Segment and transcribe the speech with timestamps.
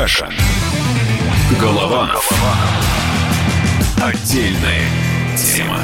[0.00, 0.32] Кашин.
[1.60, 2.26] Голованов.
[4.02, 4.88] Отдельная
[5.36, 5.78] тема.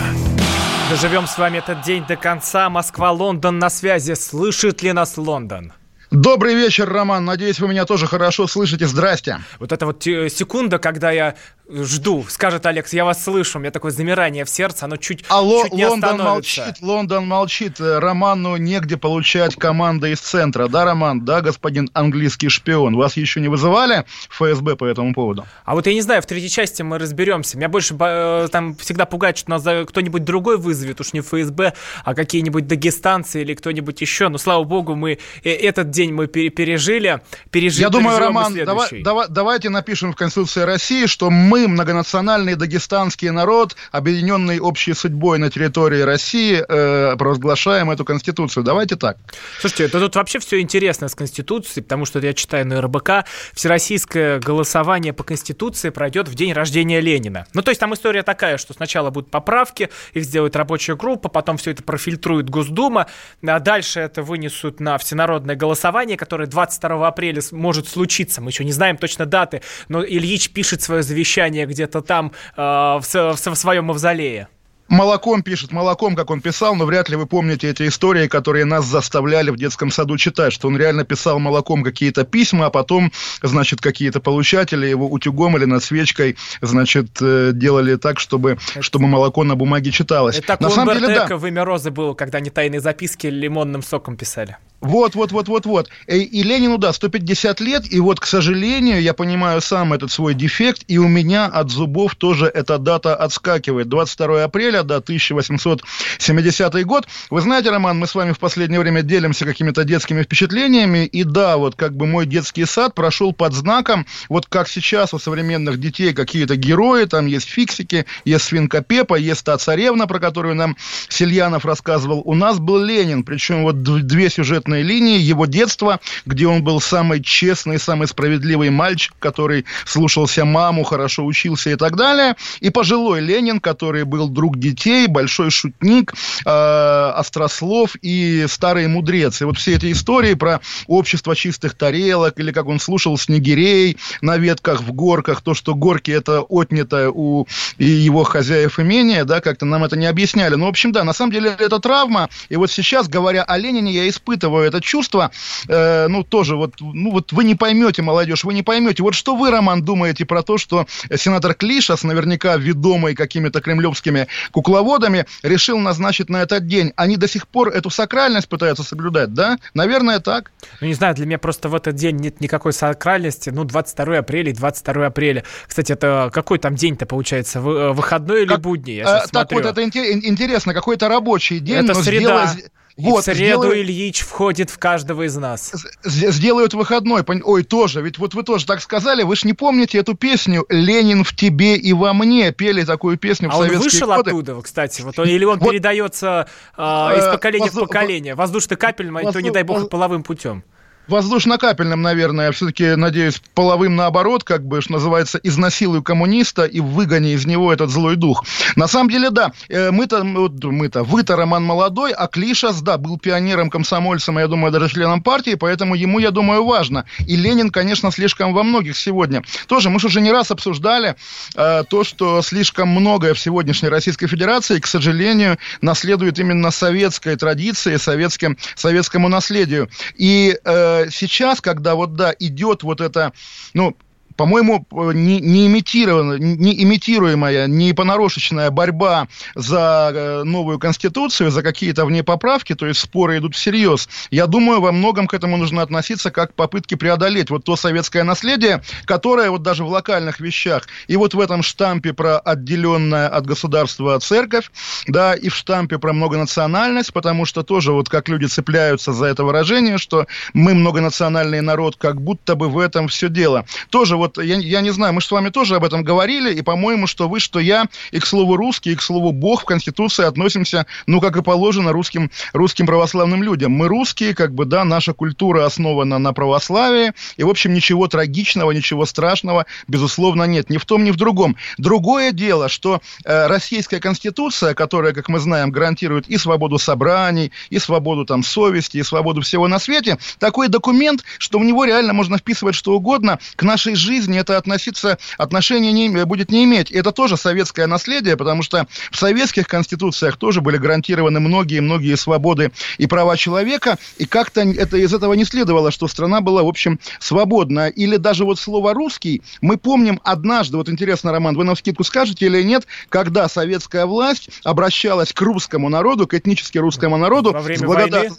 [0.89, 2.71] Доживем с вами этот день до конца.
[2.71, 4.15] Москва-Лондон на связи.
[4.15, 5.75] Слышит ли нас Лондон?
[6.11, 7.27] Добрый вечер, Роман.
[7.27, 8.87] Надеюсь, вы меня тоже хорошо слышите.
[8.87, 9.41] Здрасте.
[9.59, 11.35] Вот это вот секунда, когда я
[11.69, 15.65] жду, скажет Алекс, я вас слышу, у меня такое замирание в сердце, оно чуть, Алло,
[15.65, 17.81] чуть не Лондон молчит, Лондон молчит.
[17.81, 20.69] Роману негде получать команды из центра.
[20.69, 21.25] Да, Роман?
[21.25, 22.97] Да, господин английский шпион.
[22.97, 25.47] Вас еще не вызывали ФСБ по этому поводу?
[25.65, 27.57] А вот я не знаю, в третьей части мы разберемся.
[27.57, 31.75] Меня больше э, там всегда пугает, что нас кто-нибудь другой вызовет, уж не ФСБ,
[32.05, 34.29] а какие-нибудь дагестанцы или кто-нибудь еще.
[34.29, 37.21] Но, слава богу, мы э, этот день мы пережили.
[37.51, 42.55] пережили я думаю, Роман, давай, давай, давайте напишем в Конституции России, что мы мы, многонациональный
[42.55, 48.63] дагестанский народ, объединенный общей судьбой на территории России, э, провозглашаем эту Конституцию.
[48.63, 49.17] Давайте так.
[49.61, 54.39] Слушайте, это тут вообще все интересно с Конституцией, потому что я читаю на РБК, всероссийское
[54.39, 57.47] голосование по Конституции пройдет в день рождения Ленина.
[57.55, 61.57] Ну, то есть там история такая, что сначала будут поправки, их сделает рабочая группа, потом
[61.57, 63.07] все это профильтрует Госдума,
[63.47, 68.43] а дальше это вынесут на всенародное голосование, которое 22 апреля может случиться.
[68.43, 72.61] Мы еще не знаем точно даты, но Ильич пишет свое завещание прощание где-то там э,
[72.61, 74.49] в, в, в своем мавзолее.
[74.89, 78.85] Молоком пишет, молоком, как он писал, но вряд ли вы помните эти истории, которые нас
[78.85, 83.11] заставляли в детском саду читать, что он реально писал молоком какие-то письма, а потом,
[83.43, 88.83] значит, какие-то получатели его утюгом или над свечкой, значит, э, делали так, чтобы, это...
[88.83, 90.39] чтобы молоко на бумаге читалось.
[90.39, 91.37] Это так на самом деле, да.
[91.37, 94.57] в имя Розы было, когда они тайные записки лимонным соком писали.
[94.81, 95.89] Вот, вот, вот, вот, вот.
[96.07, 100.35] И, и Ленину, да, 150 лет, и вот, к сожалению, я понимаю сам этот свой
[100.35, 103.89] дефект, и у меня от зубов тоже эта дата отскакивает.
[103.89, 107.07] 22 апреля, да, 1870 год.
[107.31, 111.57] Вы знаете, Роман, мы с вами в последнее время делимся какими-то детскими впечатлениями, и да,
[111.57, 116.13] вот как бы мой детский сад прошел под знаком, вот как сейчас у современных детей
[116.13, 120.77] какие-то герои, там есть фиксики, есть свинка Пепа, есть та царевна, про которую нам
[121.09, 122.21] Сельянов рассказывал.
[122.25, 126.81] У нас был Ленин, причем вот две сюжеты сюжетной линии его детства, где он был
[126.81, 132.35] самый честный, самый справедливый мальчик, который слушался маму, хорошо учился и так далее.
[132.61, 136.15] И пожилой Ленин, который был друг детей, большой шутник,
[136.45, 139.43] э, острослов и старый мудрец.
[139.43, 144.39] И вот все эти истории про общество чистых тарелок, или как он слушал снегирей на
[144.39, 147.47] ветках в горках, то, что горки это отнято у
[147.79, 150.57] его хозяев имения, да, как-то нам это не объясняли.
[150.57, 152.29] Ну, в общем, да, на самом деле это травма.
[152.49, 155.31] И вот сейчас, говоря о Ленине, я испытываю испытываю это чувство,
[155.69, 159.03] э, ну, тоже вот, ну, вот вы не поймете, молодежь, вы не поймете.
[159.03, 165.27] Вот что вы, Роман, думаете про то, что сенатор Клишас, наверняка ведомый какими-то кремлевскими кукловодами,
[165.43, 166.93] решил назначить на этот день?
[166.97, 169.59] Они до сих пор эту сакральность пытаются соблюдать, да?
[169.75, 170.51] Наверное, так.
[170.81, 173.51] Ну, не знаю, для меня просто в этот день нет никакой сакральности.
[173.51, 175.45] Ну, 22 апреля и 22 апреля.
[175.67, 177.59] Кстати, это какой там день-то получается?
[177.59, 178.97] Э, выходной или как, будний?
[178.97, 182.47] Я э, так вот, это интересно, какой-то рабочий день, это но среда.
[182.47, 183.77] Сделай, вот, в среду сделают...
[183.77, 185.73] Ильич входит в каждого из нас.
[186.03, 187.23] Сделают выходной.
[187.45, 188.01] Ой, тоже.
[188.01, 189.23] Ведь вот вы тоже так сказали.
[189.23, 192.53] Вы же не помните эту песню «Ленин в тебе и во мне».
[192.53, 194.31] Пели такую песню а в советские он вышел годы.
[194.31, 195.03] оттуда, кстати?
[195.03, 197.85] Вот он, или он вот, передается э, из поколения Возду...
[197.85, 198.35] в поколение?
[198.35, 199.33] Воздушно-капельным, Возду...
[199.33, 200.65] то не дай бог, половым путем
[201.09, 207.47] воздушно-капельным, наверное, все-таки, надеюсь, половым наоборот, как бы, что называется, изнасилую коммуниста и выгони из
[207.47, 208.45] него этот злой дух.
[208.77, 213.71] На самом деле, да, э, мы-то, мы-то, вы-то Роман молодой, а Клишас, да, был пионером,
[213.71, 217.05] комсомольцем, я думаю, даже членом партии, поэтому ему, я думаю, важно.
[217.27, 219.43] И Ленин, конечно, слишком во многих сегодня.
[219.69, 221.17] Тоже мы же уже не раз обсуждали
[221.55, 227.97] э, то, что слишком многое в сегодняшней Российской Федерации, к сожалению, наследует именно советской традиции,
[227.97, 229.89] советским, советскому наследию.
[230.17, 233.33] И э, сейчас, когда вот, да, идет вот это,
[233.75, 233.97] ну,
[234.37, 242.05] по-моему, не, не, имитированная, не имитируемая, не понарошечная борьба за э, новую конституцию, за какие-то
[242.05, 244.09] в ней поправки, то есть споры идут всерьез.
[244.31, 248.23] Я думаю, во многом к этому нужно относиться как к попытке преодолеть вот то советское
[248.23, 253.47] наследие, которое вот даже в локальных вещах, и вот в этом штампе про отделенное от
[253.47, 254.71] государства церковь,
[255.07, 259.45] да, и в штампе про многонациональность, потому что тоже вот как люди цепляются за это
[259.45, 263.65] выражение, что мы многонациональный народ, как будто бы в этом все дело.
[263.91, 266.53] Тоже вот вот, я, я не знаю, мы же с вами тоже об этом говорили,
[266.53, 269.65] и, по-моему, что вы, что я, и к слову русский, и к слову бог в
[269.65, 273.73] Конституции относимся, ну, как и положено русским, русским православным людям.
[273.73, 278.73] Мы русские, как бы, да, наша культура основана на православии, и, в общем, ничего трагичного,
[278.73, 280.71] ничего страшного, безусловно, нет.
[280.71, 281.57] Ни в том, ни в другом.
[281.79, 287.79] Другое дело, что э, российская Конституция, которая, как мы знаем, гарантирует и свободу собраний, и
[287.79, 292.39] свободу там совести, и свободу всего на свете, такой документ, что в него реально можно
[292.39, 296.91] вписывать что угодно, к нашей жизни это относиться, отношения не, будет не иметь.
[296.91, 303.07] Это тоже советское наследие, потому что в советских конституциях тоже были гарантированы многие-многие свободы и
[303.07, 307.89] права человека, и как-то это из этого не следовало, что страна была, в общем, свободна.
[307.89, 312.47] Или даже вот слово «русский» мы помним однажды, вот интересно, Роман, вы нам скидку скажете
[312.47, 317.81] или нет, когда советская власть обращалась к русскому народу, к этнически русскому народу Во время
[317.81, 318.23] с благодар...
[318.23, 318.37] войны?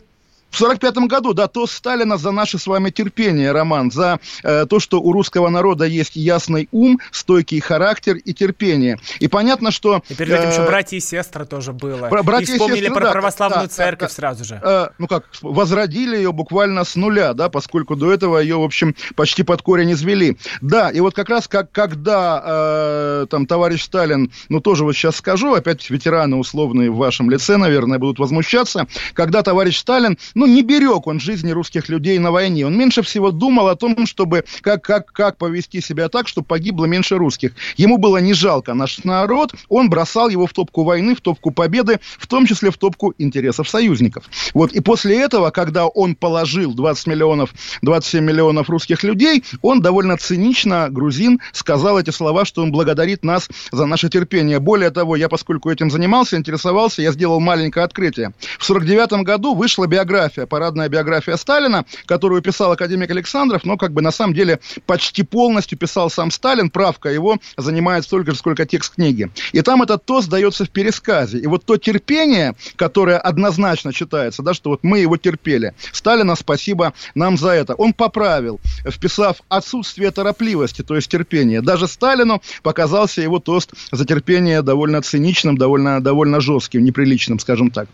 [0.49, 4.65] В сорок пятом году, да, то Сталина за наше с вами терпение, Роман, за э,
[4.65, 8.99] то, что у русского народа есть ясный ум, стойкий характер и терпение.
[9.19, 10.01] И понятно, что...
[10.09, 12.07] И перед этим э, еще братья и сестры тоже было.
[12.09, 14.61] Бра- братья и вспомнили и сестры, про да, православную да, церковь да, сразу же.
[14.63, 18.95] Э, ну как, возродили ее буквально с нуля, да, поскольку до этого ее, в общем,
[19.15, 20.37] почти под корень извели.
[20.61, 25.17] Да, и вот как раз как, когда э, там товарищ Сталин, ну тоже вот сейчас
[25.17, 30.61] скажу, опять ветераны условные в вашем лице, наверное, будут возмущаться, когда товарищ Сталин, ну не
[30.61, 32.65] берег он жизни русских людей на войне.
[32.67, 36.85] Он меньше всего думал о том, чтобы как, как, как повести себя так, чтобы погибло
[36.85, 37.53] меньше русских.
[37.75, 41.99] Ему было не жалко наш народ, он бросал его в топку войны, в топку победы,
[42.19, 44.25] в том числе в топку интересов союзников.
[44.53, 47.49] Вот, и после этого, когда он положил 20 миллионов,
[47.81, 53.49] 27 миллионов русских людей, он довольно цинично, грузин, сказал эти слова, что он благодарит нас
[53.71, 54.59] за наше терпение.
[54.59, 58.33] Более того, я, поскольку этим занимался, интересовался, я сделал маленькое открытие.
[58.59, 63.93] В 49 году вышла биография, парадная биография биография Сталина, которую писал академик Александров, но как
[63.93, 68.65] бы на самом деле почти полностью писал сам Сталин, правка его занимает столько же, сколько
[68.65, 69.29] текст книги.
[69.53, 71.39] И там этот тост дается в пересказе.
[71.39, 75.73] И вот то терпение, которое однозначно читается, да, что вот мы его терпели.
[75.91, 77.75] Сталина спасибо нам за это.
[77.75, 81.61] Он поправил, вписав отсутствие торопливости, то есть терпения.
[81.61, 87.87] Даже Сталину показался его тост за терпение довольно циничным, довольно, довольно жестким, неприличным, скажем так.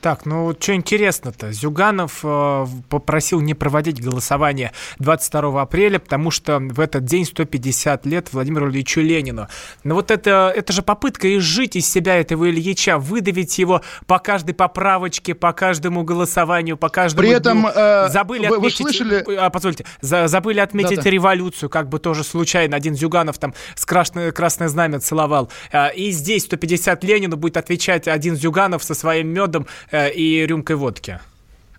[0.00, 1.50] Так, ну что интересно-то?
[1.50, 8.32] Зюганов э, попросил не проводить голосование 22 апреля, потому что в этот день 150 лет
[8.32, 9.48] Владимиру Ильичу Ленину.
[9.82, 14.54] Но вот это, это же попытка изжить из себя этого Ильича, выдавить его по каждой
[14.54, 19.36] поправочке, по каждому голосованию, по каждому При этом э, забыли вы, отметить, вы слышали...
[19.36, 21.10] а, позвольте, за, забыли отметить Да-да.
[21.10, 22.76] революцию, как бы тоже случайно.
[22.76, 25.50] Один Зюганов там с красное, красное знамя целовал.
[25.72, 30.76] А, и здесь 150 Ленину будет отвечать один Зюганов со своим медом Э, и рюмкой
[30.76, 31.20] водки.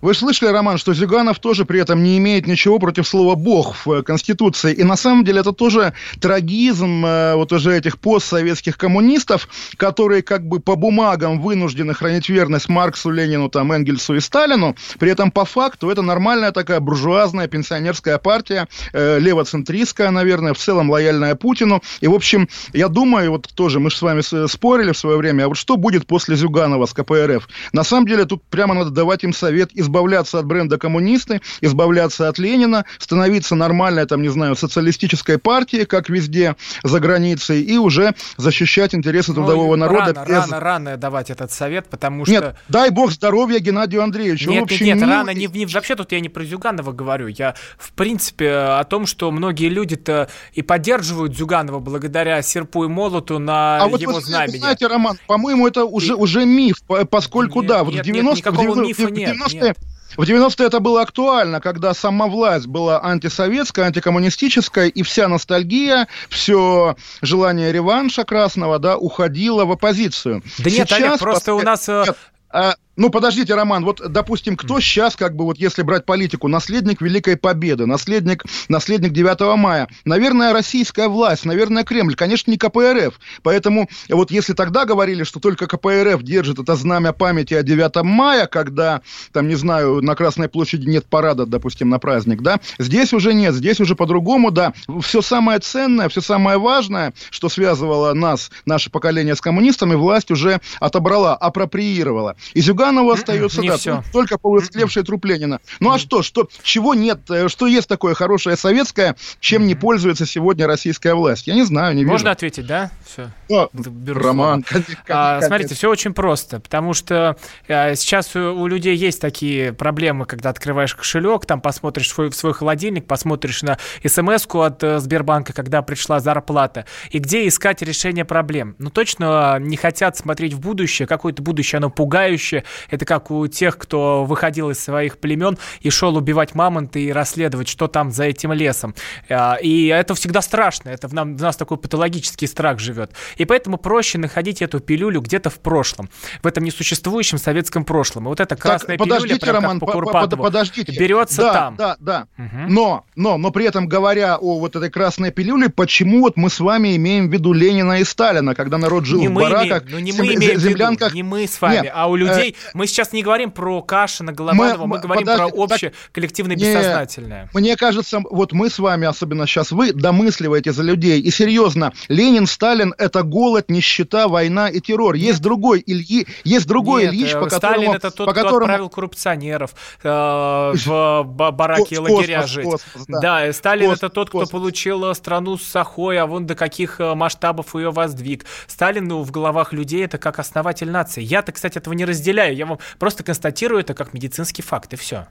[0.02, 3.92] Вы слышали, Роман, что Зюганов тоже при этом не имеет ничего против слова «бог» в
[3.92, 4.74] э, Конституции.
[4.74, 5.92] И на самом деле это тоже
[6.22, 12.70] трагизм э, вот уже этих постсоветских коммунистов, которые как бы по бумагам вынуждены хранить верность
[12.70, 14.78] Марксу, Ленину, там, Энгельсу и Сталину.
[15.00, 20.90] При этом по факту это нормальная такая буржуазная пенсионерская партия, э, левоцентристская, наверное, в целом
[20.90, 21.84] лояльная Путину.
[22.00, 25.44] И, в общем, я думаю, вот тоже мы же с вами спорили в свое время,
[25.44, 27.50] а вот что будет после Зюганова с КПРФ?
[27.74, 32.30] На самом деле тут прямо надо давать им совет из избавляться от бренда коммунисты, избавляться
[32.30, 38.14] от Ленина, становиться нормальной, там, не знаю, социалистической партией, как везде за границей, и уже
[38.38, 40.14] защищать интересы ну, трудового народа.
[40.14, 40.52] Рано, без...
[40.52, 42.32] рано, рано давать этот совет, потому что...
[42.32, 44.50] Нет, дай бог здоровья Геннадию Андреевичу.
[44.50, 45.06] Нет, нет, нет, не...
[45.06, 49.06] рано, не, не, вообще тут я не про Зюганова говорю, я, в принципе, о том,
[49.06, 54.22] что многие люди-то и поддерживают Зюганова благодаря серпу и молоту на а его вот вы,
[54.22, 54.58] знамени.
[54.58, 56.16] Знаете, Роман, по-моему, это уже, и...
[56.16, 56.78] уже миф,
[57.10, 59.78] поскольку, нет, да, вот нет, в 90 нет, никакого в 90 мифа нет, 90 нет.
[60.18, 66.96] В 90-е это было актуально, когда сама власть была антисоветская, антикоммунистическая, и вся ностальгия, все
[67.22, 70.44] желание реванша красного, да, уходило в оппозицию.
[70.58, 71.88] Да Сейчас, нет, Олег, просто у нас...
[71.88, 72.18] Э, нет,
[72.52, 77.02] а, ну, подождите, Роман, вот, допустим, кто сейчас, как бы, вот если брать политику, наследник
[77.02, 79.88] Великой Победы, наследник, наследник 9 мая?
[80.04, 83.18] Наверное, российская власть, наверное, Кремль, конечно, не КПРФ.
[83.42, 88.48] Поэтому, вот если тогда говорили, что только КПРФ держит это знамя памяти о 9 мая,
[88.48, 89.00] когда,
[89.32, 93.56] там, не знаю, на Красной площади нет парада, допустим, на праздник, да, здесь уже нет,
[93.56, 94.74] здесь уже по-другому, да.
[95.02, 100.60] Все самое ценное, все самое важное, что связывало нас, наше поколение с коммунистами, власть уже
[100.82, 102.36] отобрала, апроприировала.
[102.54, 105.60] И Зюган Жданову остается, Не да, только полуистлевший труп Ленина.
[105.80, 110.26] Ну а что, что, чего нет, э, что есть такое хорошее советское, чем не пользуется
[110.26, 111.48] сегодня российская власть?
[111.48, 112.12] Я не знаю, не вижу.
[112.12, 112.92] Можно ответить, да?
[113.06, 113.30] Все.
[113.50, 114.66] О, Беру Роман,
[115.08, 120.26] А, смотрите, все очень просто, потому что э, сейчас у, у людей есть такие проблемы,
[120.26, 125.54] когда открываешь кошелек, там посмотришь свой, в свой холодильник, посмотришь на смс-ку от э, Сбербанка,
[125.54, 128.76] когда пришла зарплата, и где искать решение проблем.
[128.80, 132.64] Ну, точно не хотят смотреть в будущее, какое-то будущее, оно пугающее.
[132.90, 137.68] Это как у тех, кто выходил из своих племен и шел убивать мамонта и расследовать,
[137.68, 138.96] что там за этим лесом.
[139.30, 143.12] А, И это всегда страшно, это в, нам, в нас такой патологический страх живет.
[143.38, 146.10] И поэтому проще находить эту пилюлю где-то в прошлом,
[146.44, 148.26] в этом несуществующем советском прошлом.
[148.26, 150.92] И вот эта красная Так, пилюля, подождите, прям как Роман, по по- Курпатову, подождите.
[151.00, 151.76] берется да, там.
[151.76, 152.28] Да, да.
[152.38, 152.68] Мгм.
[152.74, 156.60] Но, но, но при этом говоря о вот этой красной пилюле, почему вот мы с
[156.60, 160.00] вами имеем в виду Ленина и Сталина, когда народ жил не в бараках, имеем, ну
[160.00, 161.14] не зем- мы имеем в виду, землянках?
[161.14, 164.32] не мы с вами, Нет, а у людей, э, мы сейчас не говорим про Кашина,
[164.32, 167.50] Голованова, мы, мы- говорим подожди, про общее коллективное не, бессознательное.
[167.54, 171.22] Мне кажется, вот мы с вами, особенно сейчас вы, домысливаете за людей.
[171.22, 175.16] И серьезно, Ленин, Сталин– это голод, нищета, война и террор.
[175.16, 177.94] Есть другой Ильи, есть другой Нет, Ильич, э, по Сталин которому...
[177.96, 178.66] это тот, по кто которому...
[178.66, 179.72] отправил коррупционеров
[180.04, 182.66] э, в ба- бараки и Космос, лагеря жить.
[182.66, 183.20] космос, да.
[183.20, 183.48] да.
[183.48, 184.52] и Сталин Космос, это тот, кто космос.
[184.52, 188.46] получил э, страну с Сахой, а вон до каких э, масштабов ее воздвиг.
[188.68, 191.22] Сталин ну, в головах людей это как основатель нации.
[191.22, 192.49] Я-то, кстати, этого не разделяю.
[192.52, 195.28] Я вам просто констатирую это как медицинский факт, и все.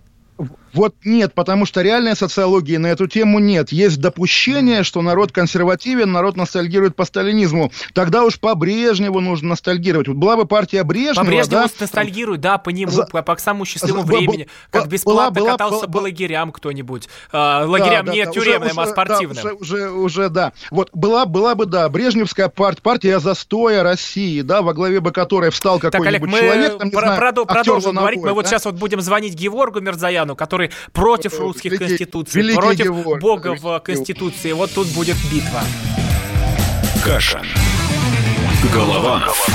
[0.75, 3.73] Вот нет, потому что реальной социологии на эту тему нет.
[3.73, 7.73] Есть допущение, что народ консервативен, народ ностальгирует по сталинизму.
[7.95, 10.09] Тогда уж по Брежневу нужно ностальгировать.
[10.09, 13.37] Вот была бы партия Брежнева, По Брежневу да, ностальгируют, да, по нему, За- по, по
[13.39, 17.09] самому счастливому за- времени, как была- бесплатно была- катался была- по лагерям кто-нибудь.
[17.33, 19.43] А, лагерям Да, не да, тюремным, уже- а спортивным.
[19.43, 20.53] Да, уже, уже, уже, да.
[20.71, 25.51] Вот была, была бы, да, Брежневская партия, партия застоя России, да, во главе бы которой
[25.51, 28.21] встал Так, Олег, какой-нибудь мы человек, там, не про- знаю, продолжим говорить.
[28.23, 32.87] Мы вот сейчас вот будем звонить Геворгу Мерзаяну, который против русских великий- конституций, великий против
[32.87, 34.53] Геворг, Бога великий в конституции.
[34.53, 35.63] Вот тут будет битва.
[37.05, 37.47] Кашин.
[38.75, 39.47] Голованов.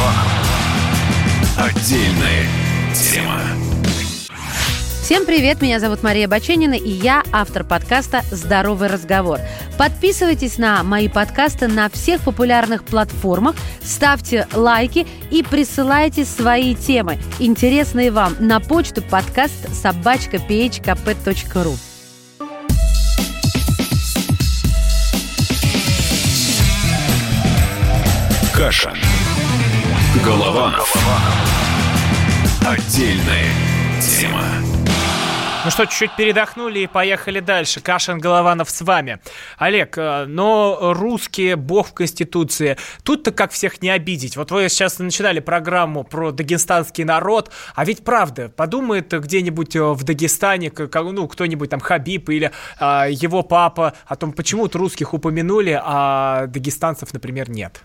[1.58, 2.48] Отдельная
[2.94, 3.73] тема.
[5.04, 9.38] Всем привет, меня зовут Мария Баченина, и я автор подкаста «Здоровый разговор».
[9.78, 18.12] Подписывайтесь на мои подкасты на всех популярных платформах, ставьте лайки и присылайте свои темы, интересные
[18.12, 21.76] вам, на почту подкаст собачка phkp.ru.
[28.56, 28.96] Кашин.
[30.24, 30.96] Голованов.
[32.66, 33.50] Отдельная
[34.00, 34.73] тема.
[35.66, 37.80] Ну что, чуть-чуть передохнули и поехали дальше.
[37.80, 39.20] Кашин Голованов с вами.
[39.58, 42.76] Олег, э, но русские бог в Конституции.
[43.04, 44.36] Тут-то как всех не обидеть.
[44.36, 50.04] Вот вы сейчас начинали программу про дагестанский народ, а ведь правда, подумает где-нибудь э, в
[50.04, 55.80] Дагестане, ну, кто-нибудь там Хабиб или а, его папа о том, почему вот русских упомянули,
[55.82, 57.84] а дагестанцев, например, нет.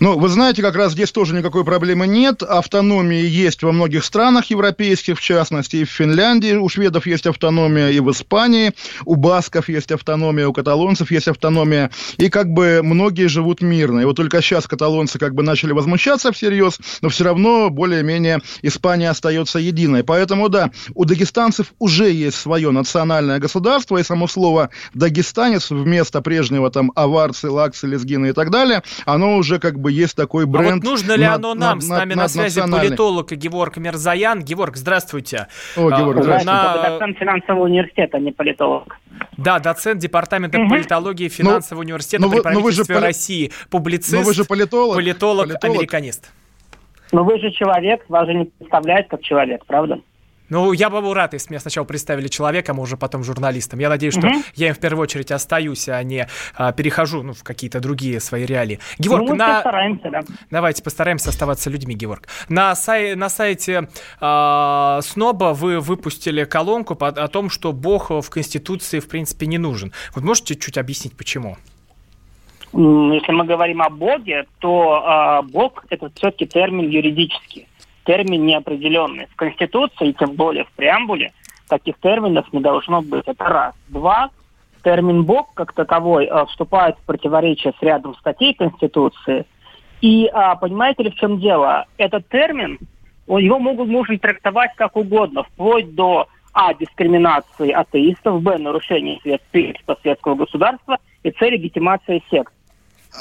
[0.00, 2.42] Ну, вы знаете, как раз здесь тоже никакой проблемы нет.
[2.42, 7.90] Автономии есть во многих странах европейских, в частности, и в Финляндии у шведов есть автономия,
[7.90, 8.72] и в Испании
[9.04, 11.90] у басков есть автономия, у каталонцев есть автономия.
[12.18, 14.00] И как бы многие живут мирно.
[14.00, 19.10] И вот только сейчас каталонцы как бы начали возмущаться всерьез, но все равно более-менее Испания
[19.10, 20.04] остается единой.
[20.04, 26.70] Поэтому, да, у дагестанцев уже есть свое национальное государство, и само слово «дагестанец» вместо прежнего
[26.70, 30.74] там аварцы, лаксы, лезгины и так далее, оно уже как бы есть такой А бренд.
[30.76, 31.78] вот нужно ли над- оно нам?
[31.78, 34.42] над- С нами над- на связи политолог Геворг Мерзаян.
[34.42, 35.48] Геворг, здравствуйте.
[35.76, 36.42] О, А, Георг, на- здравствуйте.
[36.42, 38.96] Здравствуйте, доцент финансового университета, а не политолог.
[39.36, 40.68] Да, доцент департамента Мгм.
[40.70, 43.52] политологии финансового университета ну при вы- ну вы же правительстве поли- России.
[43.70, 44.96] Публицист, Но вы же политолог.
[44.96, 45.76] политолог, политолог.
[45.76, 46.30] американист.
[47.12, 50.00] Но вы же человек, вас же не представляют как человек, правда?
[50.48, 53.78] Ну, я бы был рад, если меня сначала представили человеком, а уже потом журналистом.
[53.80, 54.42] Я надеюсь, что Мгм.
[54.54, 58.44] я им в первую очередь остаюсь, а не а, перехожу ну, в какие-то другие свои
[58.46, 58.78] реалии.
[58.98, 59.54] Геворг, ну, на...
[59.54, 60.20] постараемся, да.
[60.50, 62.28] Давайте постараемся оставаться людьми, Геворг.
[62.48, 63.14] На, сай...
[63.16, 63.88] на сайте
[64.20, 69.58] а, Сноба вы выпустили колонку по- о том, что Бог в Конституции, в принципе, не
[69.58, 69.92] нужен.
[70.14, 71.56] Вот можете чуть объяснить, почему?
[72.72, 77.68] Если мы говорим о Боге, то а, Бог– это все-таки термин юридический,
[78.06, 79.26] термин неопределенный.
[79.26, 81.32] В Конституции, тем более в преамбуле,
[81.68, 83.24] таких терминов не должно быть.
[83.26, 83.74] Это раз.
[83.88, 84.30] Два.
[84.82, 89.44] Термин Бог как таковой а, вступает в противоречие с рядом статей Конституции.
[90.00, 91.86] И а, понимаете ли, в чем дело?
[91.98, 92.78] Этот термин,
[93.26, 96.72] его могут, можно трактовать как угодно, вплоть до а.
[96.74, 98.58] дискриминации атеистов, б.
[98.58, 99.18] нарушения
[100.00, 101.50] светского государства и c.
[101.50, 102.52] легитимации сект.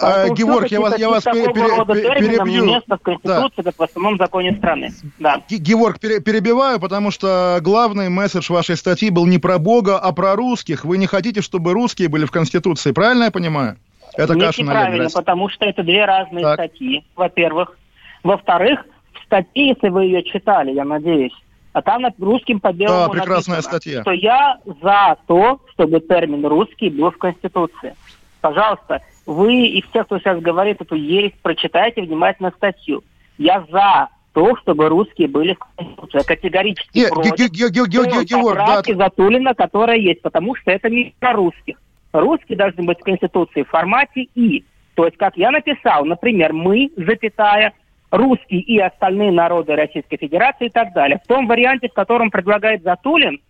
[0.01, 2.65] А, Георг, я вас, я вас пере- пере- перебью.
[2.65, 4.91] место в Конституции, как в основном законе страны.
[5.19, 5.41] Да.
[5.49, 10.11] Ге- Георг, пере- перебиваю, потому что главный месседж вашей статьи был не про Бога, а
[10.11, 10.85] про русских.
[10.85, 13.77] Вы не хотите, чтобы русские были в Конституции, правильно я понимаю?
[14.17, 16.53] Это Нет, каша на неправильно, потому что это две разные Так.
[16.55, 17.77] статьи, во-первых.
[18.23, 21.33] Во-вторых, в статье, если вы ее читали, я надеюсь,
[21.73, 24.01] а там над русским по белому Да, прекрасная написано, статья.
[24.01, 27.95] что я за то, чтобы термин «русский» был в Конституции.
[28.41, 33.03] Пожалуйста, вы и все, кто сейчас говорит эту ересь, прочитайте внимательно статью.
[33.37, 36.17] Я за то, чтобы русские были в Конституции.
[36.17, 40.21] Я категорически против Ге- Ге- Ге- Ге- Ге- той Георг, да, поправки Затулина, которая есть,
[40.21, 41.81] потому что это не про русских.
[42.11, 44.63] Русские должны быть в Конституции в формате «и».
[44.93, 47.73] То есть, как я написал, например, мы, запятая,
[48.11, 51.19] русские и остальные народы Российской Федерации и так далее.
[51.23, 53.41] В том варианте, в котором предлагает Затулин,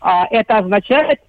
[0.00, 1.20] а, это означает,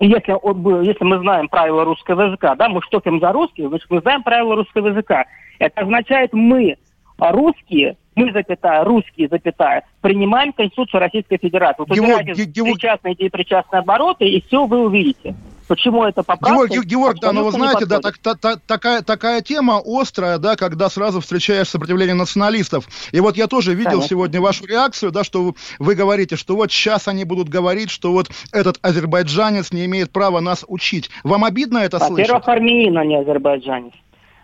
[0.00, 4.00] если, он если мы знаем правила русского языка, да, мы штопим за русских, значит, мы
[4.00, 5.26] знаем правила русского языка.
[5.58, 6.76] Это означает, мы,
[7.18, 11.84] русские, мы, запятая, русские, запятая, принимаем Конституцию Российской Федерации.
[11.86, 15.34] Вот Георг, убирайте Георг- причастные и причастные обороты, и все вы увидите.
[15.70, 16.66] Почему это поправка?
[16.66, 20.38] Георг, Ге- Георг, да, но вы знаете, да, так, та- та- такая, такая тема острая,
[20.38, 22.88] да, когда сразу встречаешь сопротивление националистов.
[23.12, 24.08] И вот я тоже видел Конечно.
[24.08, 28.10] сегодня вашу реакцию, да, что вы, вы говорите, что вот сейчас они будут говорить, что
[28.10, 31.08] вот этот азербайджанец не имеет права нас учить.
[31.22, 32.30] Вам обидно это слышать?
[32.32, 33.92] Во-первых, армянин, а не азербайджанец.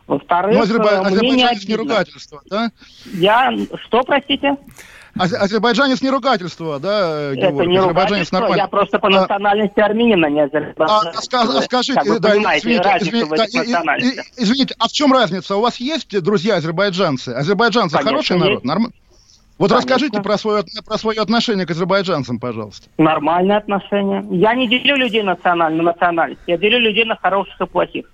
[0.06, 2.70] Во-вторых, Ну, азербай- э, мне не азербайджанец не ругательство, да?
[3.14, 3.52] Я...
[3.86, 4.56] Что, простите?
[5.18, 7.54] Аз- Азербайджанец не ругательство, да, Георг?
[7.54, 7.88] это не Азербайджанец
[8.30, 8.56] ругательство, нормально.
[8.62, 11.16] я просто по А- национальности армянин, а не А, азербайджанец.
[11.16, 14.88] а ска- а скажите, Как вы да, извините, разницу извините, да, и- и- извините, а
[14.88, 15.56] в чем разница?
[15.56, 17.30] У вас есть друзья азербайджанцы?
[17.30, 18.52] Азербайджанцы Конечно, хороший народ?
[18.54, 18.64] есть.
[18.64, 18.92] Норм-
[19.58, 19.76] Вот Конечно.
[19.94, 22.88] расскажите про свое, про свое отношение к азербайджанцам, пожалуйста.
[22.98, 24.22] Нормальные отношения.
[24.30, 26.40] Я не делю людей национально, на национальность.
[26.46, 28.04] Я делю людей на хороших и плохих.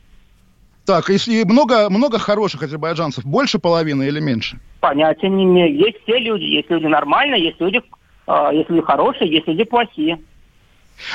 [0.92, 4.58] Так, если много, много хороших азербайджанцев, больше половины или меньше?
[4.80, 5.74] Понятия не имею.
[5.74, 6.42] Есть все люди.
[6.42, 7.80] Есть люди нормальные, есть люди,
[8.26, 10.18] э, есть люди хорошие, есть люди плохие.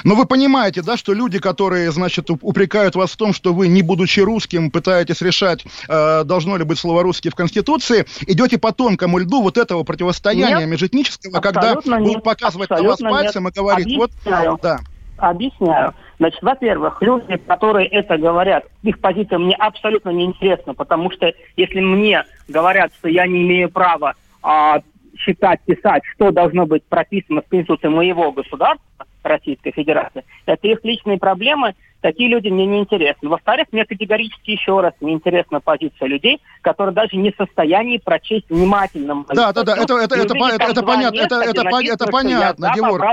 [0.04, 3.68] Но вы понимаете, да, что люди, которые, значит, уп- упрекают вас в том, что вы,
[3.68, 8.72] не будучи русским, пытаетесь решать, э, должно ли быть слово «русский» в Конституции, идете по
[8.72, 13.56] тонкому льду вот этого противостояния Нет, межэтнического, когда будут нет, показывать на вас пальцем нет.
[13.56, 14.60] и говорить, вот, Объясняю.
[14.60, 14.80] да,
[15.18, 15.94] Объясняю.
[16.20, 22.24] Значит, во-первых, люди, которые это говорят, их позиция мне абсолютно неинтересна, потому что если мне
[22.48, 24.82] говорят, что я не имею права а,
[25.16, 28.84] считать, писать, что должно быть прописано в Конституции моего государства,
[29.24, 33.28] Российской Федерации, это их личные проблемы, такие люди мне не интересны.
[33.28, 38.50] Во-вторых, мне категорически еще раз не интересна позиция людей, которые даже не в состоянии прочесть
[38.50, 39.26] внимательно.
[39.34, 40.16] Да, да, да, это- это-
[40.56, 41.62] это это два понятно, это- это
[41.94, 43.04] это что понятно, Георг.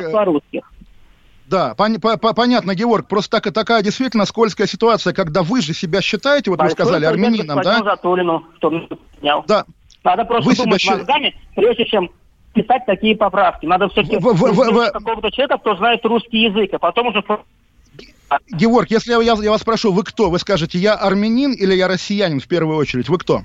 [1.46, 3.06] Да, пон- по- по- понятно, Георг.
[3.08, 7.04] Просто так, такая действительно скользкая ситуация, когда вы же себя считаете, вот вы Большой сказали,
[7.04, 7.82] армянином, да?
[7.84, 8.72] Затулину, что
[9.20, 9.44] снял.
[9.46, 9.64] Да.
[10.04, 12.10] Надо просто Вы себя думать щи- мозгами, прежде чем
[12.54, 13.66] писать такие поправки.
[13.66, 17.22] Надо все-таки В- в- в- какого-то человека, кто знает русский язык, а потом уже...
[18.50, 20.30] Георг, если я, я, я вас прошу, вы кто?
[20.30, 23.08] Вы скажете, я армянин или я россиянин в первую очередь?
[23.08, 23.42] Вы кто?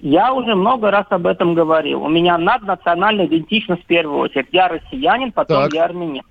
[0.00, 2.02] Я уже много раз об этом говорил.
[2.02, 4.48] У меня наднациональная идентичность в первую очередь.
[4.52, 5.74] Я россиянин, потом Так.
[5.74, 6.22] я армянин.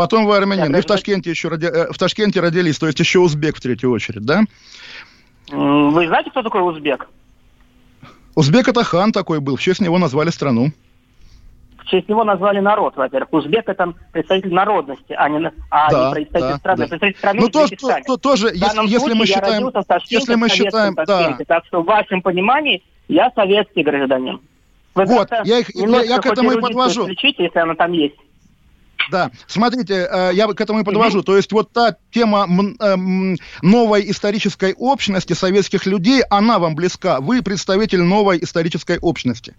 [0.00, 0.72] Потом вы армянин.
[0.72, 3.60] Я И в Ташкенте еще роди- э, в Ташкенте родились, то есть еще узбек в
[3.60, 4.44] третью очередь, да?
[5.52, 7.06] Вы знаете, кто такой узбек?
[8.34, 10.72] Узбек это хан такой был, в честь него назвали страну.
[11.76, 13.30] В честь него назвали народ, во-первых.
[13.34, 16.78] Узбек это представитель народности, а не, а Да, не представитель да, страны.
[16.78, 16.86] да.
[16.86, 19.70] Представитель страны Ну то, то- то- тоже, если, если мы считаем,
[20.08, 21.36] если мы считаем, да.
[21.46, 24.40] Так что в вашем понимании я советский гражданин.
[24.94, 27.02] Вы Вот, я их- я- я к этому и подвожу.
[27.02, 28.16] Включите, если она там есть.
[29.10, 31.22] Да, смотрите, э, я к этому и подвожу.
[31.22, 32.46] То есть вот та тема
[32.80, 37.20] эм, новой исторической общности советских людей, она вам близка.
[37.20, 39.54] Вы представитель новой исторической общности.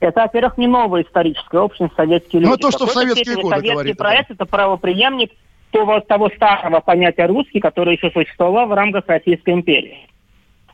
[0.00, 2.50] Это, во-первых, не новая историческая общность, советские люди.
[2.50, 5.32] Ну, то, что в советские годы Советский говорит, проект– это правоприемник
[5.70, 10.06] того, того старого понятия русский, которое еще существовало в рамках Российской империи.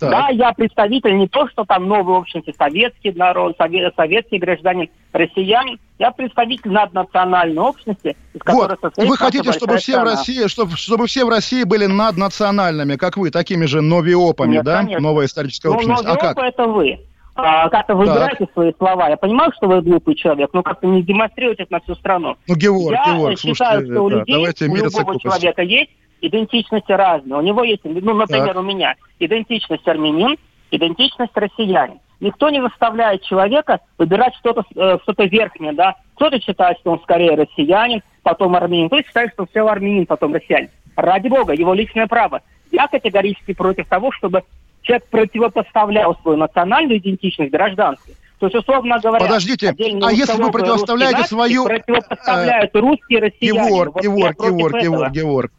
[0.03, 0.11] Так.
[0.11, 5.79] Да, я представитель не то, что там новой общности, советский народ, сове- советский гражданин, россиянин.
[6.01, 10.05] Я представитель наднациональной общности, из которой Вот, вы хотите, чтобы все в.
[10.05, 14.79] России, чтобы, чтобы все в России были наднациональными, как вы, такими же новиопами, Нет, да?
[14.79, 15.01] конечно.
[15.01, 16.03] Новая историческая Ну, общность.
[16.03, 16.37] но А как?
[16.38, 16.99] Это вы.
[17.35, 19.09] А, как-то выбираете свои слова.
[19.09, 22.37] Я понимаю, что вы глупый человек, но как-то не демонстрируете на всю страну.
[22.47, 25.91] Ну, Георг, Я Георг, считаю, слушайте, что у да, людей, давайте у любого человека есть
[26.22, 27.38] идентичности разные.
[27.38, 28.56] У него есть, ну, например, Так.
[28.56, 30.38] у меня идентичность армянин,
[30.70, 31.98] идентичность россиянин.
[32.20, 35.96] Никто не заставляет человека выбирать что-то э, что верхнее, да.
[36.14, 38.87] Кто-то считает, что он скорее россиянин, потом армянин.
[38.87, 40.70] Кто-то считает, что все армянин, потом россиянин.
[40.94, 42.40] Ради бога, его личное право.
[42.70, 44.44] Я категорически против того, чтобы
[44.82, 48.14] человек противопоставлял свою национальную идентичность гражданской.
[48.38, 51.64] То есть, условно говоря, Подождите, а если вы противоставляете свою...
[51.64, 53.68] противопоставляют русские россияне.
[53.68, 54.80] Геворг, Вот Геворг, этого.
[54.80, 55.52] Геворг, Геворг.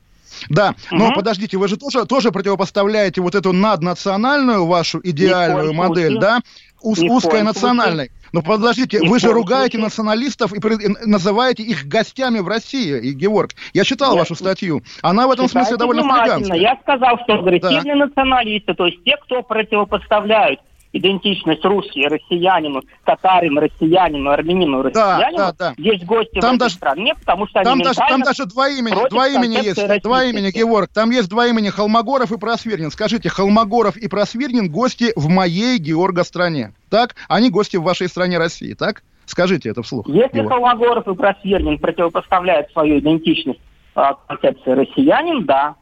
[0.50, 1.14] Да, но Мгм.
[1.16, 6.20] подождите, вы же тоже, тоже противопоставляете вот эту наднациональную вашу идеальную модель, случае.
[6.22, 6.40] да,
[6.82, 8.12] узкой коем национальной.
[8.34, 9.84] Но подождите, Ни вы же ругаете случае.
[9.84, 13.52] националистов и и называете их гостями в России, и, Георг.
[13.74, 14.82] Я читал Я- вашу статью.
[15.04, 16.58] Она в этом смысле довольно хулиганская.
[16.60, 20.60] Я сказал, что агрессивные националисты, то есть те, кто противопоставляют
[20.94, 25.74] идентичность русские, россиянину, татарину, россиянину, армянину, Да, россиянину, да, да.
[25.78, 29.10] есть гости Там в даже- стране, потому что Там они даже, там даже два имени,
[29.10, 30.60] два имени есть, концепции два имени, российской.
[30.60, 30.90] Георг.
[30.94, 32.92] Там есть два имени Холмогоров и Просвирнин.
[32.92, 36.74] Скажите, Холмогоров и Просвирнин гости в моей, Георга, стране.
[36.90, 37.16] Так?
[37.28, 39.04] Они гости в вашей стране России, так?
[39.26, 40.08] Скажите это вслух.
[40.08, 40.50] Если Георг.
[40.50, 43.60] Холмогоров и Просвирнин противопоставляют свою идентичность
[43.96, 45.76] а, концепции россиянин, да.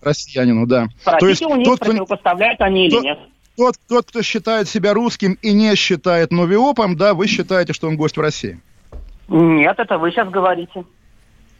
[0.00, 0.86] Россиянину, да.
[1.00, 3.18] Спросите То есть у них, тот, кто, противопоставляют они или нет.
[3.56, 7.96] Тот, тот, кто считает себя русским и не считает новиопом, да, вы считаете, что он
[7.96, 8.60] гость в России.
[9.28, 10.84] Нет, это вы сейчас говорите.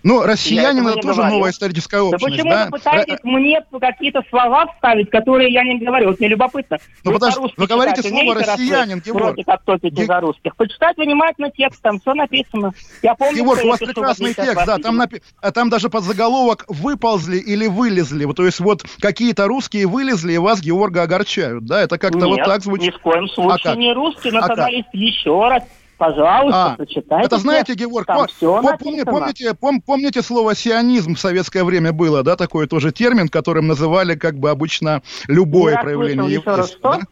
[0.05, 1.39] Ну, россиянин это тоже говорил.
[1.39, 2.65] новая историческая Да общность, почему да?
[2.67, 6.09] вы пытаетесь мне какие-то слова вставить, которые я не говорю?
[6.09, 6.79] Вот мне любопытно.
[7.03, 9.23] Ну, Вы подожди, вы говорите читать слово «россиянин», Георг?
[9.23, 10.57] Вроде как топите Ге- за русских.
[10.57, 12.73] Почитайте внимательно текст, там все написано.
[13.03, 16.67] Я помню, Георг, у вас прекрасный текст, да, там, напи- а там даже под заголовок
[16.69, 18.27] «выползли» или «вылезли».
[18.27, 21.81] Вот, то есть вот какие-то русские вылезли и вас, Георга, огорчают, да?
[21.81, 22.95] Это как-то вот так ни звучит.
[22.95, 23.77] в коем случае как?
[23.79, 24.49] не русский как?
[24.49, 24.89] националист.
[24.93, 25.63] Еще раз,
[25.99, 27.27] пожалуйста, А, прочитайте.
[27.27, 27.75] Это знаете.
[27.75, 32.67] Георг, по- по- помни- помните, пом- помните слово «сионизм» в советское время было, да, такой
[32.67, 37.01] тоже термин, которым называли как бы обычно любое Не проявление раз, еврейства, что?
[37.01, 37.07] да?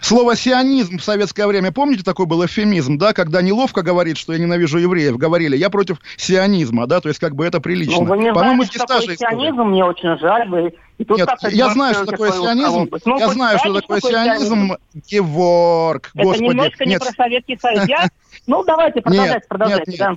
[0.00, 4.38] Слово «сионизм» в советское время, помните, такой был эвфемизм, да, когда неловко говорит, что я
[4.38, 8.02] ненавижу евреев, говорили, я против сионизма, да, то есть как бы это прилично.
[8.02, 10.48] Ну, вы не По-моему, знаете, что та такое сионизм, мне очень жаль.
[10.48, 10.74] Вы...
[10.98, 12.88] И тут Нет, я знаю, что такое сионизм.
[13.04, 14.72] Ну, я знаю, что такое сионизм.
[15.10, 16.44] Геворг, Это господи.
[16.44, 17.86] немножко не про Советский Союз.
[18.46, 19.96] Ну, давайте, продолжайте, продолжайте.
[19.98, 20.14] да.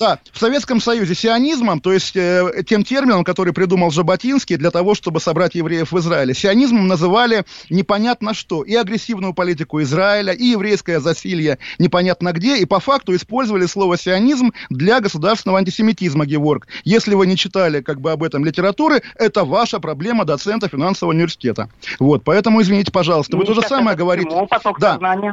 [0.00, 0.08] Нет.
[0.08, 4.94] Да, в Советском Союзе сионизмом, то есть э, тем термином, который придумал Жаботинский для того,
[4.94, 8.62] чтобы собрать евреев в Израиле, сионизмом называли непонятно что.
[8.62, 14.52] И агрессивную политику Израиля, и еврейское засилье непонятно где, и по факту использовали слово сионизм
[14.70, 16.68] для государственного антисемитизма, Геворг.
[16.84, 21.70] Если вы не читали как бы об этом литературы, это ваша проблема доцента финансового университета.
[21.98, 24.28] Вот, поэтому извините, пожалуйста, вы Ну, то же самое говорите.
[24.28, 24.46] почему?
[24.46, 24.92] Поток Да.
[24.92, 25.32] сознания.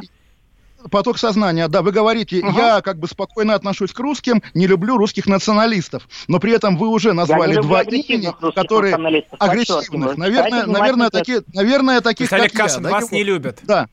[0.90, 2.60] Поток сознания, да, вы говорите, Ага.
[2.76, 6.88] я как бы спокойно отношусь к русским, не люблю русских националистов, но при этом вы
[6.88, 8.94] уже назвали два имени, которые
[9.38, 13.12] агрессивных, наверное, наверное, такие, наверное, таких есть как Кашин я, да, вас Георг?
[13.12, 13.58] не любит.
[13.62, 13.88] Да.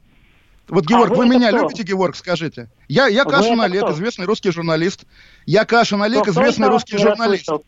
[0.69, 1.57] Вот, Георг, А вы, вы меня кто?
[1.63, 2.69] любите, Георг, скажите?
[2.87, 3.91] Я, я Кашин Олег, кто?
[3.93, 5.03] известный русский журналист.
[5.45, 7.49] Я Кашин Олег, Кто- известный русский журналист.
[7.49, 7.65] расслышал.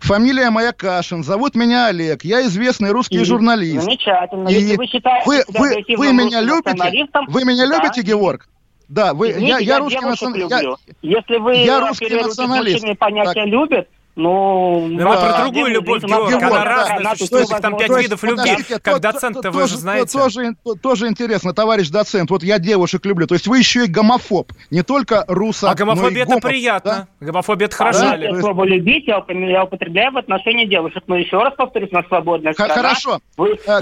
[0.00, 3.82] Фамилия моя Кашин, зовут меня Олег, я известный русский И- журналист.
[3.84, 4.48] Замечательно.
[4.48, 7.06] И Если вы считаете вы, вы, вы меня любите?
[7.28, 7.76] Вы меня да.
[7.76, 8.48] любите, Георг?
[8.88, 10.80] Да, вы, Извините, я, я, русский девушек националист.
[11.02, 12.98] Если вы я русский националист.
[12.98, 13.46] понятие Так.
[13.46, 14.88] любит, ну...
[14.98, 18.22] Да мы про другую любовь, Георг, она разная, да, существует то их там пять видов
[18.22, 18.38] любви.
[18.42, 20.06] подождите, Как доцент вы тоже- же знаете.
[20.12, 23.84] то- Тоже, то- тоже интересно, товарищ доцент, вот я девушек люблю, то есть вы еще
[23.84, 27.08] и гомофоб, не только руса, А гомофобия но это приятно.
[27.20, 28.00] Гомофобия это хорошо.
[28.00, 28.16] Да?
[28.16, 31.04] знаете, слово любить я, я употребляю в отношении девушек.
[31.06, 32.74] Но еще раз повторюсь, на свободная страна.
[32.74, 33.20] хорошо.
[33.36, 33.80] Вы, Э,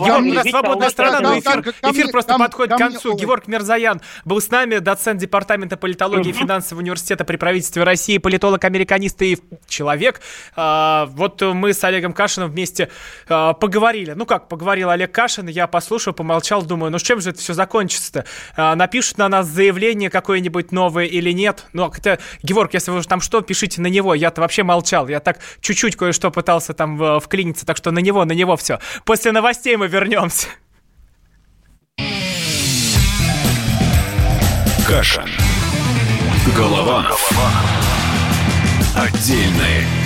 [0.50, 3.16] свободная страна, но эфир, просто подходит к концу.
[3.16, 8.64] Георг Мирзаян был с нами, доцент департамента политологии и финансового университета при правительстве России, политолог,
[8.64, 10.20] американист и человек.
[10.54, 12.90] А, Вот мы с Олегом Кашиным вместе
[13.28, 14.12] а, поговорили.
[14.12, 17.54] Ну как, поговорил Олег Кашин, я послушал, помолчал, думаю, ну с чем же это все
[17.54, 18.24] закончится-то?
[18.56, 21.66] А, Напишут на нас заявление какое-нибудь новое или нет?
[21.72, 24.14] Ну, хотя, Георг, если вы там что, пишите на него.
[24.14, 25.08] Я-то вообще молчал.
[25.08, 28.78] Я так чуть-чуть кое-что пытался там э, вклиниться, так что на него, на него все.
[29.04, 30.48] После новостей мы вернемся.
[34.86, 35.28] Кашин.
[36.56, 37.30] Голованов.
[38.94, 40.05] Отдельная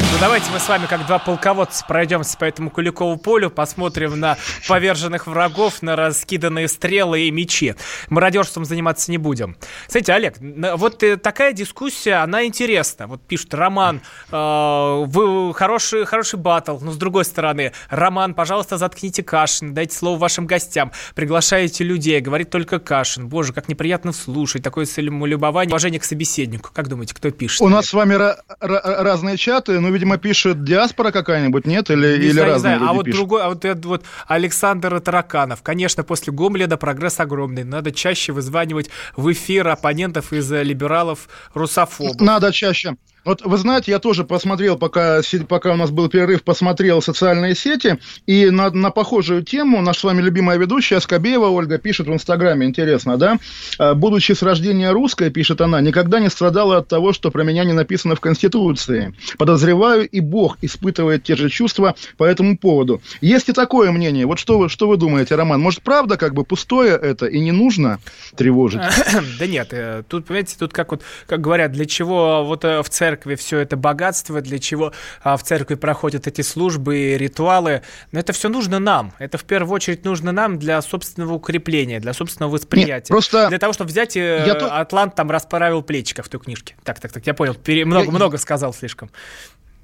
[0.00, 4.36] Ну давайте мы с вами, как два полководца, пройдемся по этому Куликову полю, посмотрим на
[4.68, 7.74] поверженных врагов, на раскиданные стрелы и мечи.
[8.08, 9.56] Мародерством заниматься не будем.
[9.86, 13.06] Кстати, Олег, вот э, такая дискуссия, она интересна.
[13.06, 19.22] Вот пишет Роман, э, вы хороший, хороший батл, но с другой стороны, Роман, пожалуйста, заткните
[19.22, 23.28] Кашин, дайте слово вашим гостям, приглашаете людей, говорит только Кашин.
[23.28, 26.70] Боже, как неприятно слушать, такое самолюбование, уважение к собеседнику.
[26.72, 27.60] Как думаете, кто пишет?
[27.60, 28.16] У нас с вами
[28.60, 31.88] разные чаты, ну, видимо, пишет диаспора какая-нибудь, нет?
[31.90, 32.90] Или, не или знаю, разные не знаю.
[32.90, 33.18] А вот пишут?
[33.18, 35.62] другой, а вот, этот вот Александр Тараканов.
[35.62, 37.64] Конечно, после Гомледа прогресс огромный.
[37.64, 42.20] Надо чаще вызванивать в эфир оппонентов из либералов русофобов.
[42.20, 42.96] Надо чаще.
[43.24, 47.98] Вот вы знаете, я тоже посмотрел, пока, пока у нас был перерыв, посмотрел социальные сети,
[48.26, 52.66] и на, на похожую тему наша с вами любимая ведущая Скобеева Ольга пишет в Инстаграме,
[52.66, 53.38] интересно, да?
[53.78, 57.64] «А, Будучи с рождения русской, пишет она, никогда не страдала от того, что про меня
[57.64, 59.14] не написано в Конституции.
[59.36, 63.02] Подозреваю, и Бог испытывает те же чувства по этому поводу.
[63.20, 64.26] Есть и такое мнение.
[64.26, 65.60] Вот что вы, что вы думаете, Роман?
[65.60, 67.98] Может, правда, как бы пустое это, и не нужно
[68.36, 68.80] тревожить?
[69.38, 72.88] Да нет, э, тут, понимаете, тут как вот, как говорят, для чего вот э, в
[72.88, 74.92] церкви церкви все это богатство, для чего
[75.22, 77.82] а, в церкви проходят эти службы и ритуалы.
[78.12, 79.12] Но это все нужно нам.
[79.18, 82.94] Это в первую очередь нужно нам для собственного укрепления, для собственного восприятия.
[82.94, 83.48] Нет, просто...
[83.48, 86.74] Для того, чтобы взять э, я Атлант там расправил плечика в той книжке.
[86.84, 87.54] Так, так, так, я понял.
[87.54, 87.86] Пере...
[87.86, 88.10] Много, я...
[88.10, 89.10] много сказал слишком.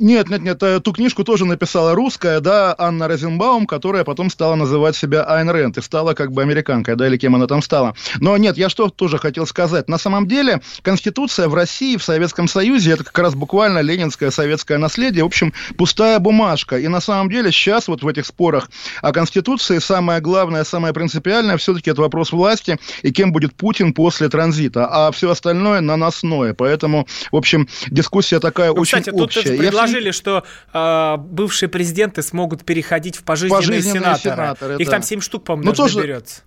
[0.00, 4.96] Нет, нет, нет, эту книжку тоже написала русская, да, Анна Розенбаум, которая потом стала называть
[4.96, 7.94] себя Айн Рэнд и стала как бы американкой, да, или кем она там стала.
[8.18, 9.88] Но нет, я что тоже хотел сказать.
[9.88, 14.78] На самом деле, Конституция в России, в Советском Союзе, это как раз буквально ленинское советское
[14.78, 16.76] наследие, в общем, пустая бумажка.
[16.76, 21.57] И на самом деле сейчас вот в этих спорах о Конституции самое главное, самое принципиальное
[21.57, 26.52] все-таки это вопрос власти и кем будет Путин после транзита, а все остальное наносное.
[26.52, 29.42] Поэтому, в общем, дискуссия такая ну, очень кстати, общая.
[29.42, 34.35] Тут предложили, что э, бывшие президенты смогут переходить в пожизненные, пожизненные сенаторы.
[34.37, 34.77] сенаторы.
[34.79, 34.92] Их да.
[34.92, 36.42] там 7 штук, по-моему, ну, тоже наберется.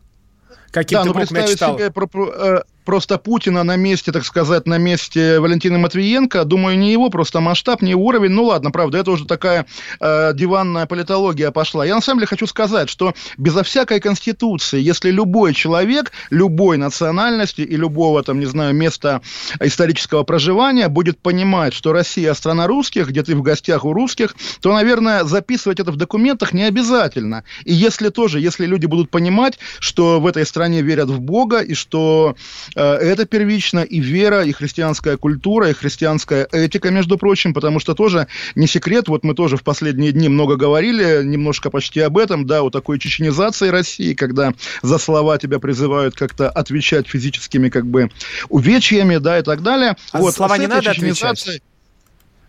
[0.72, 1.76] Каким-то да, ну, мечтал.
[1.78, 6.80] Себе, про, про, э, просто Путина на месте, так сказать, на месте Валентина Матвиенко, думаю,
[6.80, 8.30] не его просто масштаб, не уровень.
[8.30, 9.66] Ну ладно, правда, это уже такая
[10.00, 11.86] э, диванная политология пошла.
[11.86, 17.60] Я на самом деле хочу сказать, что безо всякой конституции, если любой человек, любой национальности
[17.60, 19.20] и любого, там, не знаю, места
[19.60, 24.74] исторического проживания будет понимать, что Россия страна русских, где ты в гостях у русских, то,
[24.74, 27.44] наверное, записывать это в документах не обязательно.
[27.66, 31.74] И если тоже, если люди будут понимать, что в этой стране верят в Бога и
[31.74, 32.38] что
[32.78, 38.28] это первично и вера, и христианская культура, и христианская этика, между прочим, потому что тоже
[38.56, 42.62] не секрет, вот мы тоже в последние дни много говорили, немножко почти об этом, да,
[42.62, 48.12] о такой чеченизации России, когда за слова тебя призывают как-то отвечать физическими как бы
[48.50, 49.98] увечьями, да, и так далее.
[50.12, 51.62] А вот, слова не надо отвечать?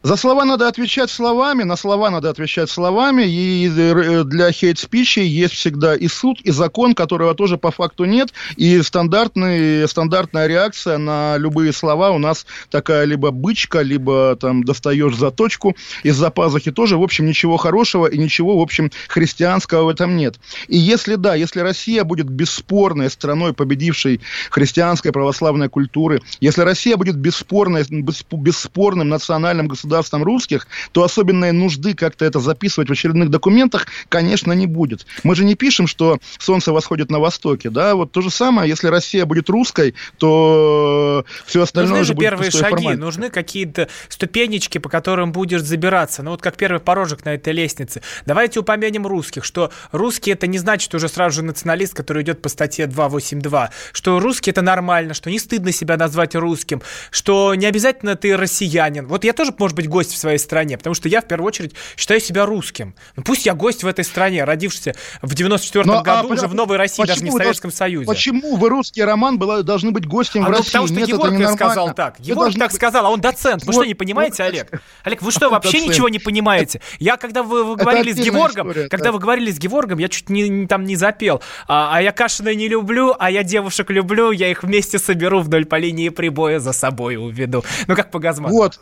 [0.09, 5.53] За слова надо отвечать словами, на слова надо отвечать словами, и э, для хейт-спичей есть
[5.53, 11.37] всегда и суд, и закон, которого тоже по факту нет, и стандартный, стандартная реакция на
[11.37, 17.03] любые слова у нас такая либо бычка, либо там достаешь заточку из-за пазухи, тоже, в
[17.03, 20.37] общем, ничего хорошего и ничего, в общем, христианского в этом нет.
[20.69, 27.17] И если, да, если Россия будет бесспорной страной, победившей христианской православной культуры, если Россия будет
[27.17, 33.87] бесспорной, бесспорным национальным государством, государством русских, то особенной нужды как-то это записывать в очередных документах,
[34.09, 35.07] конечно, не будет.
[35.25, 38.89] Мы же не пишем, что солнце восходит на востоке, да, вот то же самое, если
[38.89, 44.89] Россия будет русской, то все остальное нужны же будет первые шаги, нужны какие-то ступенечки, по
[44.89, 48.03] которым будешь забираться, ну вот как первый порожек на этой лестнице.
[48.27, 52.49] Давайте упомянем русских, что русский это не значит уже сразу же националист, который идет по
[52.49, 58.15] статье 282, что русский это нормально, что не стыдно себя назвать русским, что не обязательно
[58.15, 59.07] ты россиянин.
[59.07, 61.75] Вот я тоже, может быть гость в своей стране, потому что я в первую очередь
[61.97, 62.95] считаю себя русским.
[63.17, 66.55] Ну пусть я гость в этой стране, родившийся в 94 Но, году а, уже в
[66.55, 68.07] Новой России, даже не в Советском Союзе.
[68.07, 70.67] Почему вы русский роман была, должны быть гостем а в ну, России?
[70.67, 72.17] Потому что Нет, Егорка сказал так.
[72.19, 72.77] Егорка так быть...
[72.77, 73.63] сказал, а он доцент.
[73.63, 74.83] Вы вот, что, не понимаете, вот, Олег?
[75.05, 76.81] Олег, вы что, вообще ничего не понимаете?
[76.99, 79.13] Я, когда вы, вы говорили с Геворгом, история, когда да.
[79.13, 81.41] вы говорили с Геворгом, я чуть не, не там не запел.
[81.69, 85.67] А, а я Кашина не люблю, а я девушек люблю, я их вместе соберу вдоль
[85.67, 87.65] по линии прибоя за собой уведу.
[87.87, 88.55] Ну, как по Газману.
[88.55, 88.81] Вот,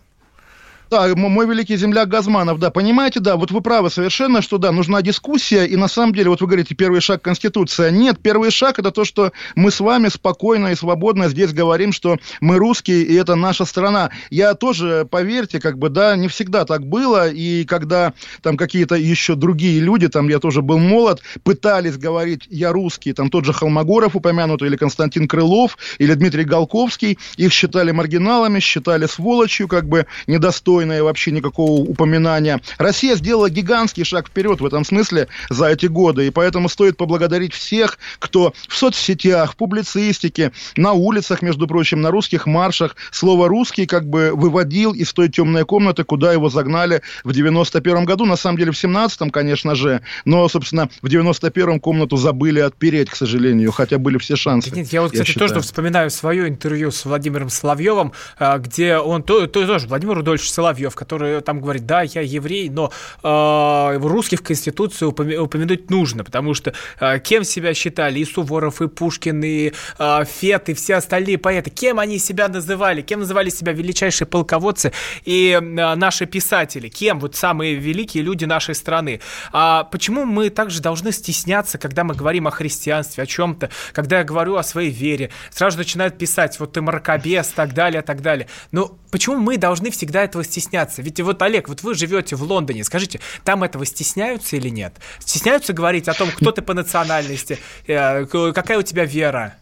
[0.91, 5.03] да, мой великий земляк Газманов, да, понимаете, да, вот вы правы совершенно, что да, нужна
[5.03, 7.91] дискуссия, и на самом деле, вот вы говорите, первый шаг Конституция.
[7.91, 12.19] Нет, первый шаг это то, что мы с вами спокойно и свободно здесь говорим, что
[12.41, 14.11] мы русские, и это наша страна.
[14.31, 19.35] Я тоже, поверьте, как бы, да, не всегда так было, и когда там какие-то еще
[19.35, 24.15] другие люди, там я тоже был молод, пытались говорить, я русский, там тот же Холмогоров
[24.15, 30.76] упомянутый, или Константин Крылов, или Дмитрий Голковский, их считали маргиналами, считали сволочью, как бы, недостойными
[30.77, 32.61] недостойное вообще никакого упоминания.
[32.79, 37.55] Россия сделала гигантский шаг вперед в этом смысле за эти годы, и поэтому стоит поблагодарить
[37.55, 43.87] всех, кто в соцсетях, в публицистике, на улицах, между прочим, на русских маршах слово «русский»
[43.87, 48.59] как бы выводил из той темной комнаты, куда его загнали в 91 году, на самом
[48.59, 53.99] деле в 17-м, конечно же, но, собственно, в 91-м комнату забыли отпереть, к сожалению, хотя
[53.99, 54.71] были все шансы.
[54.71, 55.49] Нет, я вот, кстати, считаю.
[55.49, 60.51] тоже вспоминаю свое интервью с Владимиром Соловьевым, а, где он то, то, тоже, Владимир Рудольевич
[60.67, 62.91] Соловьев, который там говорит, да, я еврей, но
[63.23, 68.89] э, русских в Конституции упомянуть нужно, потому что э, кем себя считали и Суворов, и
[68.89, 73.73] Пушкин, и э, Фет, и все остальные поэты, кем они себя называли, кем называли себя
[73.73, 74.93] величайшие полководцы
[75.25, 75.61] и э,
[75.95, 79.21] наши писатели, кем вот самые великие люди нашей страны.
[79.53, 84.25] А почему мы также должны стесняться, когда мы говорим о христианстве, о чем-то, когда я
[84.25, 88.49] говорю о своей вере, сразу начинают писать, вот ты мракобес, так далее, так далее.
[88.73, 90.56] Но почему мы должны всегда этого стесняться?
[91.03, 94.95] Ведь вот, Олег, вот вы живете в Лондоне, скажите, там этого стесняются или нет?
[95.21, 99.57] Стесняются говорить о том, кто ты по национальности, э, какая у тебя вера?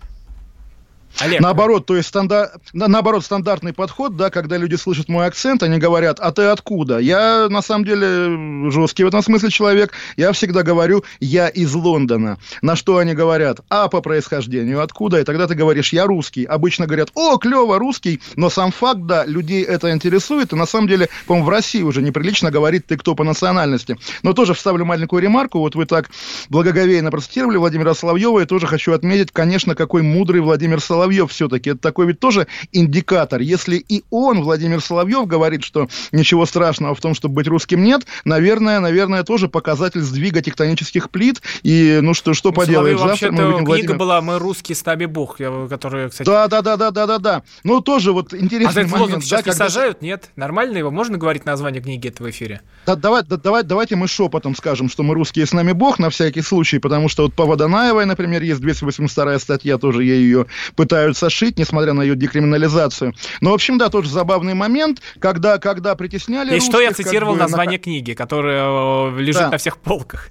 [1.20, 1.40] Олег.
[1.40, 2.50] Наоборот, то есть стандар...
[2.72, 6.98] наоборот, стандартный подход, да, когда люди слышат мой акцент, они говорят, а ты откуда?
[6.98, 9.92] Я, на самом деле, жесткий в этом смысле человек.
[10.16, 12.38] Я всегда говорю, я из Лондона.
[12.62, 13.60] На что они говорят?
[13.68, 15.20] А по происхождению откуда?
[15.20, 16.44] И тогда ты говоришь, я русский.
[16.44, 18.20] Обычно говорят, о, клево, русский.
[18.34, 20.52] Но сам факт, да, людей это интересует.
[20.52, 23.96] И на самом деле, по-моему, в России уже неприлично говорить, ты кто по национальности.
[24.22, 25.60] Но тоже вставлю маленькую ремарку.
[25.60, 26.10] Вот вы так
[26.48, 28.40] благоговейно процитировали Владимира Соловьева.
[28.40, 32.46] И тоже хочу отметить, конечно, какой мудрый Владимир Соловьев Соловьев все-таки, это такой ведь тоже
[32.72, 33.40] индикатор.
[33.40, 38.06] Если и он, Владимир Соловьев, говорит, что ничего страшного в том, чтобы быть русским нет,
[38.24, 41.42] наверное, наверное, тоже показатель сдвига тектонических плит.
[41.62, 43.96] И ну что, что ну, поделаешь, завтра мы увидим книга Владимир...
[43.98, 45.36] была «Мы русские, с нами Бог»,
[45.68, 46.26] которая, кстати...
[46.26, 47.42] Да, да, да, да, да, да, да.
[47.64, 49.18] Ну, тоже вот интересный а момент.
[49.18, 49.68] А сейчас да, не когда...
[49.68, 50.30] сажают, нет?
[50.36, 50.90] Нормально его?
[50.90, 52.62] Можно говорить название книги этого эфире?
[52.86, 56.08] Да, давай, да, давай, давайте мы шепотом скажем, что мы русские, с нами Бог, на
[56.08, 60.93] всякий случай, потому что вот по Водонаевой, например, есть 282 статья, тоже я ее пытаюсь
[60.94, 63.14] пытаются шить, несмотря на ее декриминализацию.
[63.40, 67.32] Но, в общем, да, тоже забавный момент, когда, когда притесняли И русских, что я цитировал
[67.32, 67.82] как бы, название на...
[67.82, 69.50] книги, которое э, лежит да.
[69.50, 70.28] на всех полках.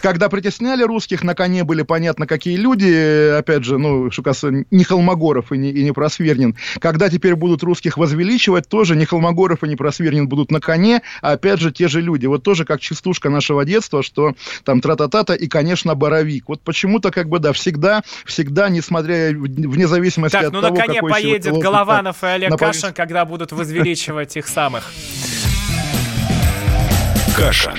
[0.00, 4.84] Когда притесняли русских, на коне были понятно, какие люди, опять же, ну, что касается не
[4.84, 6.56] Холмогоров и не, и не Просвернин.
[6.80, 11.32] Когда теперь будут русских возвеличивать, тоже не Холмогоров и не Просвернин будут на коне, а
[11.32, 12.26] опять же те же люди.
[12.26, 16.48] Вот тоже как частушка нашего детства, что там тра-та-та-та и, конечно, Боровик.
[16.48, 20.84] Вот почему-то как бы, да, всегда, всегда, несмотря, вне зависимости так, от ну, того, на
[20.84, 24.92] коне поедет Голованов и Олег Кашин, когда будут возвеличивать их самых.
[27.36, 27.78] Кашин.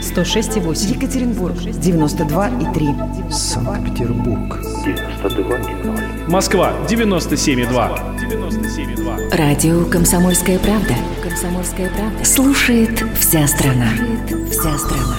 [0.00, 0.94] 106,8.
[0.94, 3.30] Екатеринбург, 92,3.
[3.30, 6.28] Санкт-Петербург, 92,0.
[6.28, 8.16] Москва, 97,2.
[8.18, 9.36] 97,2.
[9.36, 10.94] Радио «Комсомольская правда».
[11.22, 12.24] «Комсомольская правда».
[12.24, 13.88] Слушает вся страна.
[13.96, 15.16] Слушает вся страна.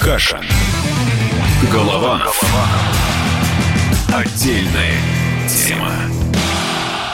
[0.00, 0.40] Каша.
[1.72, 2.18] Голова.
[2.18, 2.84] Голова.
[4.12, 5.23] Отдельная
[5.64, 6.23] тема.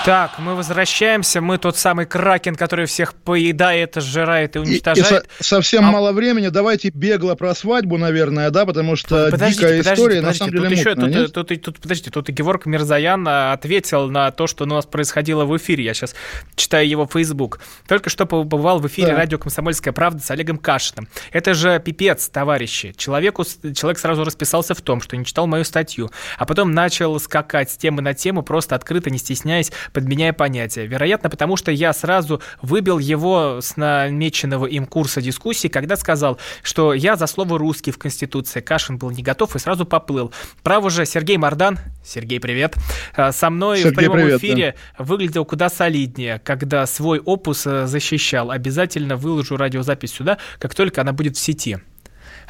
[0.04, 1.40] Так, мы возвращаемся.
[1.40, 5.10] Мы тот самый кракен, который всех поедает, сжирает и уничтожает.
[5.10, 5.92] И, и со- совсем а...
[5.92, 6.48] мало времени.
[6.48, 10.50] Давайте бегло про свадьбу, наверное, да, потому что подождите, дикая подождите, история подождите, на самом
[10.50, 14.30] деле тут мутная, еще, тут, тут, тут, подождите, тут и Геворг Мирзаян а, ответил на
[14.30, 15.84] то, что у нас происходило в эфире.
[15.84, 16.14] Я сейчас
[16.56, 17.60] читаю его Facebook.
[17.86, 19.16] Только что побывал в эфире да.
[19.16, 21.08] радио «Комсомольская правда» с Олегом Кашиным.
[21.30, 22.94] Это же пипец, товарищи.
[22.96, 27.70] Человеку, человек сразу расписался в том, что не читал мою статью, а потом начал скакать
[27.70, 30.86] с темы на тему, просто открыто, не стесняясь, подменяя понятия.
[30.86, 36.94] Вероятно, потому что я сразу выбил его с намеченного им курса дискуссии, когда сказал, что
[36.94, 38.60] я за слово «русский» в Конституции.
[38.60, 40.32] Кашин был не готов и сразу поплыл.
[40.62, 42.76] Право же Сергей Мардан, Сергей, привет,
[43.16, 45.04] э, со мной Сергей, в прямом привет, эфире да.
[45.04, 48.50] выглядел куда солиднее, когда свой опус э, защищал.
[48.50, 51.78] Обязательно выложу радиозапись сюда, как только она будет в сети.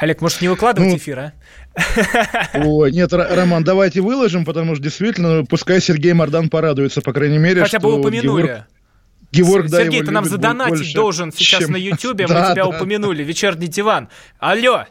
[0.00, 1.32] Олег, может, не выкладывать ну, эфир, а?
[2.54, 7.60] Ой, нет, Роман, давайте выложим, потому что действительно, пускай Сергей Мордан порадуется, по крайней мере,
[7.60, 8.64] Хотя бы упомянули.
[9.30, 11.72] Георг, да, Сергей, ты нам задонатить больше, должен сейчас чем...
[11.72, 12.68] на Ютьюбе, мы да, тебя да.
[12.68, 13.22] упомянули.
[13.22, 14.08] Вечерний диван.
[14.38, 14.86] Алло!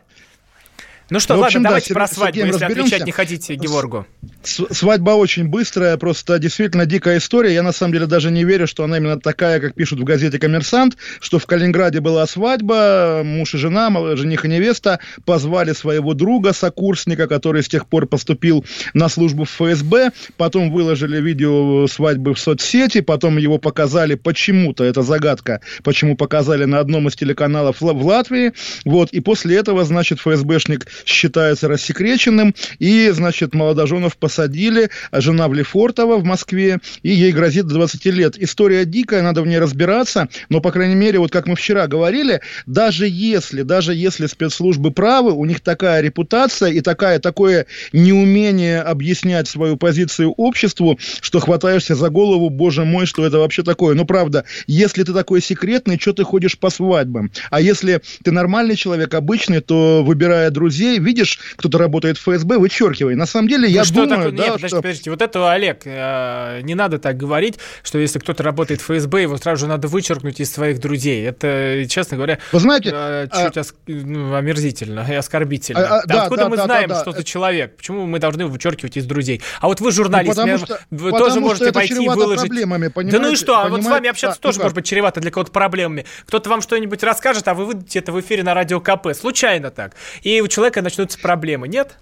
[1.09, 2.81] Ну что, Ну, ладно, общем, да, давайте с про свадьбу, если разберемся.
[2.81, 4.05] отвечать не хотите Геворгу.
[4.43, 7.53] С- Свадьба очень быстрая, просто действительно дикая история.
[7.53, 10.37] Я на самом деле даже не верю, что она именно такая, как пишут в газете
[10.37, 16.53] «Коммерсант», что в Калининграде была свадьба, муж и жена, жених и невеста позвали своего друга,
[16.53, 18.63] сокурсника, который с тех пор поступил
[18.93, 25.01] на службу в ФСБ, потом выложили видео свадьбы в соцсети, потом его показали почему-то, это
[25.01, 28.53] загадка, почему показали на одном из телеканалов в Латвии,
[28.85, 35.53] вот, и после этого, значит, ФСБшник считается рассекреченным, и, значит, молодоженов посадили, а жена в
[35.53, 38.35] Лефортово в Москве, и ей грозит до 20 лет.
[38.37, 42.41] История дикая, надо в ней разбираться, но, по крайней мере, вот как мы вчера говорили,
[42.65, 49.47] даже если, даже если спецслужбы правы, у них такая репутация и такая, такое неумение объяснять
[49.47, 53.95] свою позицию обществу, что хватаешься за голову, боже мой, что это вообще такое.
[53.95, 57.31] Ну, правда, если ты такой секретный, что ты ходишь по свадьбам?
[57.49, 63.15] А если ты нормальный человек, обычный, то, выбирая друзей, видишь, кто-то работает в ФСБ, вычеркивай.
[63.15, 64.31] На самом деле, я Ну, что думаю, такое?
[64.31, 64.75] да, Нет, подождите, что...
[64.77, 65.09] подождите.
[65.11, 69.37] Вот этого, Олег, э, не надо так говорить, что если кто-то работает в ФСБ, его
[69.37, 71.25] сразу же надо вычеркнуть из своих друзей.
[71.27, 75.79] Это, честно говоря, Вы знаете, э, а- чуть оск- ну, омерзительно и оскорбительно.
[75.81, 77.01] А, а, да, Откуда да, мы да, знаем, да, да.
[77.01, 77.77] что за человек?
[77.77, 79.41] Почему мы должны вычеркивать из друзей?
[79.59, 82.39] А вот вы журналист, Ну, потому меня- что- вы потому тоже можете пойти и выложить.
[82.47, 83.59] проблемами, да ну и что?
[83.59, 84.63] А вот с вами общаться Да, ну тоже как?
[84.65, 86.05] может быть чревато для кого-то проблемами.
[86.25, 89.13] Кто-то вам что-нибудь расскажет, а вы выдадите это в эфире на радио КП.
[89.13, 89.93] Случайно так.
[90.21, 91.67] И у человека начнутся проблемы.
[91.67, 91.97] Нет?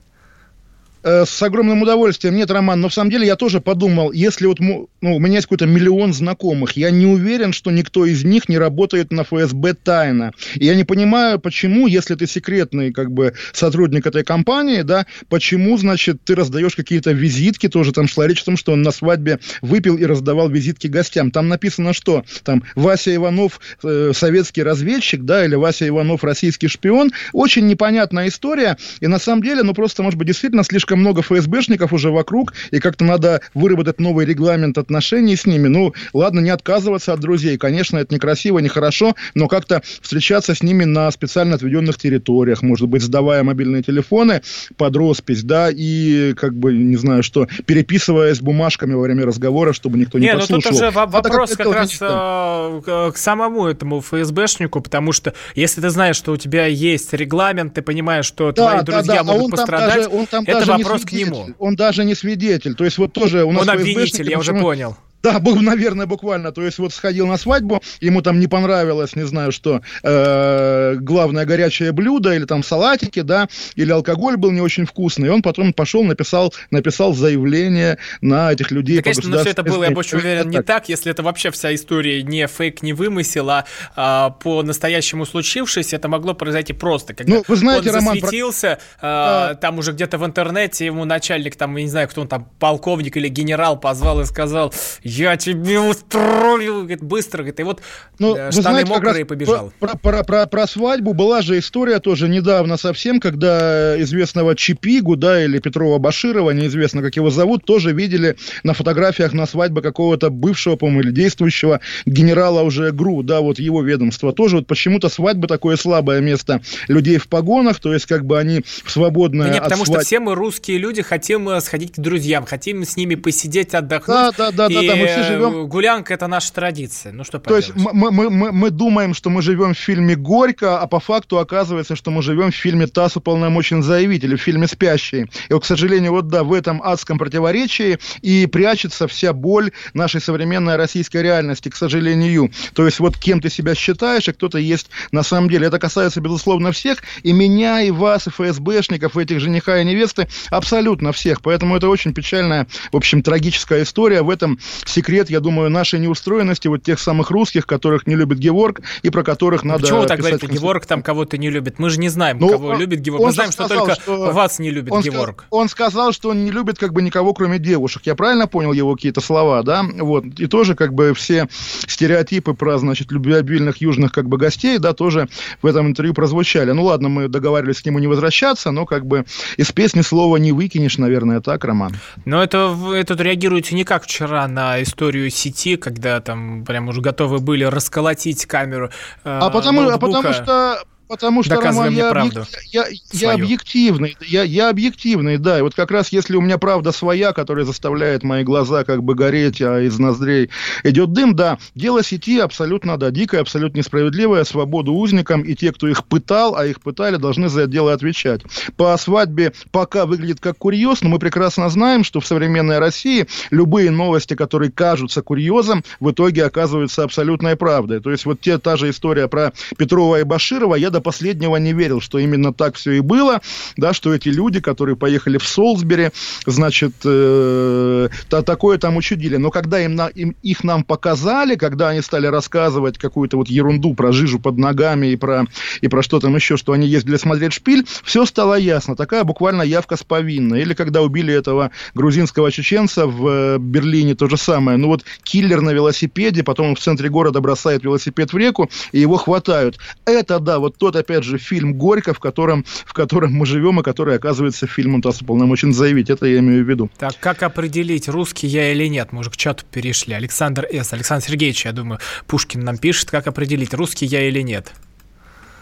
[1.04, 2.36] Э, С огромным удовольствием.
[2.36, 5.46] Нет, Роман, но в самом деле я тоже подумал, если вот ну, у меня есть
[5.46, 10.32] какой-то миллион знакомых, я не уверен, что никто из них не работает на ФСБ тайно.
[10.56, 15.78] И я не понимаю, почему, если ты секретный как бы сотрудник этой компании, да, почему,
[15.78, 19.40] значит, ты раздаешь какие-то визитки, тоже там шла речь о том, что он на свадьбе
[19.62, 21.32] выпил и раздавал визитки гостям.
[21.32, 22.24] Там написано что?
[22.44, 27.12] Там Вася Иванов э, советский разведчик, да, или Вася Иванов российский шпион.
[27.34, 31.94] Очень непонятная история, и на самом деле, ну просто, может быть, действительно слишком много ФСБшников
[31.94, 35.68] уже вокруг, и как-то надо выработать новый регламент отношений с ними.
[35.68, 40.84] Ну, ладно, не отказываться от друзей, конечно, это некрасиво, нехорошо, но как-то встречаться с ними
[40.84, 44.42] на специально отведенных территориях, может быть, сдавая мобильные телефоны
[44.78, 49.98] под роспись, да, и как бы, не знаю что, переписываясь бумажками во время разговора, чтобы
[49.98, 50.78] никто не Не, ну тут подслушивал.
[50.78, 55.90] уже Это вопрос как-то как раз э, к самому этому ФСБшнику, потому что если ты
[55.90, 59.58] знаешь, что у тебя есть регламент, ты понимаешь, что твои друзья а могут он там
[59.60, 61.50] пострадать, даже- он там это даже вопрос к нему.
[61.60, 62.76] Он даже не свидетель.
[62.76, 64.98] То есть вот тоже у нас Он обвинитель, я уже понял.
[65.24, 66.52] Да, был, наверное, буквально.
[66.52, 71.46] То есть вот сходил на свадьбу, ему там не понравилось, не знаю что, э, главное
[71.46, 75.28] горячее блюдо или там салатики, да, или алкоголь был не очень вкусный.
[75.28, 78.98] И он потом пошел, написал, написал заявление на этих людей.
[78.98, 81.74] Да, конечно, но все это было, я больше уверен, не так, если это вообще вся
[81.74, 83.66] история не фейк, не вымысел, а,
[83.96, 87.14] а, по-настоящему случившееся, это могло произойти просто.
[87.14, 91.06] Когда Ну, вы знаете, он Роман, про- засветился, а, там уже где-то в интернете ему
[91.06, 94.74] начальник, там, я не знаю, кто он там, полковник или генерал позвал и сказал,
[95.08, 97.82] я тебе устрою, говорит, быстро, говорит, и вот
[98.20, 99.72] Ну, э, штаны знаете, мокрые побежал.
[99.80, 105.44] Про, про, про- про свадьбу была же история тоже недавно совсем, когда известного Чипигу, да,
[105.44, 110.76] или Петрова Баширова, неизвестно, как его зовут, тоже видели на фотографиях на свадьбе какого-то бывшего,
[110.76, 114.34] по-моему, или действующего генерала уже ГРУ, да, вот его ведомство.
[114.34, 118.62] Тоже вот почему-то свадьба такое слабое место людей в погонах, то есть как бы они
[118.84, 121.94] в свободное Да не, от потому что свадьбы- все мы русские люди хотим э, сходить
[121.94, 124.18] к друзьям, хотим с ними посидеть, отдохнуть.
[124.18, 127.12] Да, да, да, да, и да, мы все э, живем- Гулянка это наша традиция.
[127.12, 127.94] Ну что То есть поделать.
[127.94, 131.96] мы, мы, мы, мы думаем, что мы живем в фильме «Горько», а по факту оказывается,
[131.96, 135.28] что мы живем в фильме «ТАСС уполномочен заявить» или в фильме «Спящие».
[135.50, 140.22] И вот, к сожалению, вот да, в этом адском противоречии и прячется вся боль нашей
[140.22, 142.52] современной российской реальности, к сожалению.
[142.74, 145.68] То есть вот кем ты себя считаешь, и кто-то есть на самом деле.
[145.68, 150.28] Это касается, безусловно, всех, и меня, и вас, и ФСБшников, и этих жениха и невесты,
[150.50, 151.42] абсолютно всех.
[151.42, 154.22] Поэтому это очень печальная, в общем, трагическая история.
[154.22, 154.60] В этом
[154.90, 159.24] секрет, я думаю, нашей неустроенности, вот тех самых русских, которых не любит Геворг, и про
[159.24, 161.80] которых надо Почему вы так говорите, Геворг там кого-то не любит?
[161.80, 163.24] Мы же не знаем, Ну, кого он- любит Геворг.
[163.24, 165.42] Мы знаем, что сказал, только что- вас не любит он, Геворг.
[165.44, 168.04] ска- он сказал, что он не любит как бы никого, кроме девушек.
[168.06, 169.84] Я правильно понял его какие-то слова, да?
[170.00, 170.26] Вот.
[170.38, 171.48] И тоже как бы все
[171.88, 175.28] стереотипы про, значит, любвеобильных южных как бы гостей, да, тоже
[175.62, 176.72] в этом интервью прозвучали.
[176.72, 179.26] Ну ладно, мы договаривались к нему не возвращаться, но как бы
[179.58, 181.94] из песни слова не выкинешь, наверное, так, Роман?
[182.26, 187.02] Но это, вы тут реагируете не как вчера на историю сети, когда там прям уже
[187.02, 188.90] готовы были расколотить камеру
[189.24, 192.48] э, А потому, а потому что потому что, Роман, я, объек...
[192.72, 196.92] я, я объективный, я, я объективный, да, и вот как раз если у меня правда
[196.92, 200.50] своя, которая заставляет мои глаза как бы гореть, а из ноздрей
[200.84, 205.88] идет дым, да, дело сети абсолютно, да, дикое, абсолютно несправедливое, свободу узникам, и те, кто
[205.88, 208.42] их пытал, а их пытали, должны за это дело отвечать.
[208.76, 213.92] По свадьбе пока выглядит как курьез, но мы прекрасно знаем, что в современной России любые
[213.92, 218.00] новости, которые кажутся курьезом, в итоге оказываются абсолютной правдой.
[218.00, 221.74] То есть вот те, та же история про Петрова и Баширова, я до последнего не
[221.74, 223.40] верил, что именно так все и было,
[223.76, 226.10] да, что эти люди, которые поехали в Солсбери,
[226.48, 229.38] значит, э, то, такое там учудили.
[229.38, 233.94] Но когда им, на, им, их нам показали, когда они стали рассказывать какую-то вот ерунду
[233.94, 235.46] про жижу под ногами и про,
[235.82, 238.96] и про что там еще, что они ездили смотреть шпиль, все стало ясно.
[238.96, 240.62] Такая буквально явка с повинной.
[240.62, 244.78] Или когда убили этого грузинского чеченца в э, Берлине, то же самое.
[244.78, 249.18] Ну вот киллер на велосипеде, потом в центре города бросает велосипед в реку, и его
[249.18, 249.78] хватают.
[250.06, 253.84] Это, да, вот тот, опять же, фильм «Горько», в котором, в котором мы живем, и
[253.84, 256.10] который оказывается фильмом ТАСС уполномочен заявить.
[256.10, 256.90] Это я имею в виду.
[256.98, 259.12] Так, как определить, русский я или нет?
[259.12, 260.14] Мы уже к чату перешли.
[260.14, 260.94] Александр С.
[260.94, 264.72] Александр Сергеевич, я думаю, Пушкин нам пишет, как определить, русский я или нет?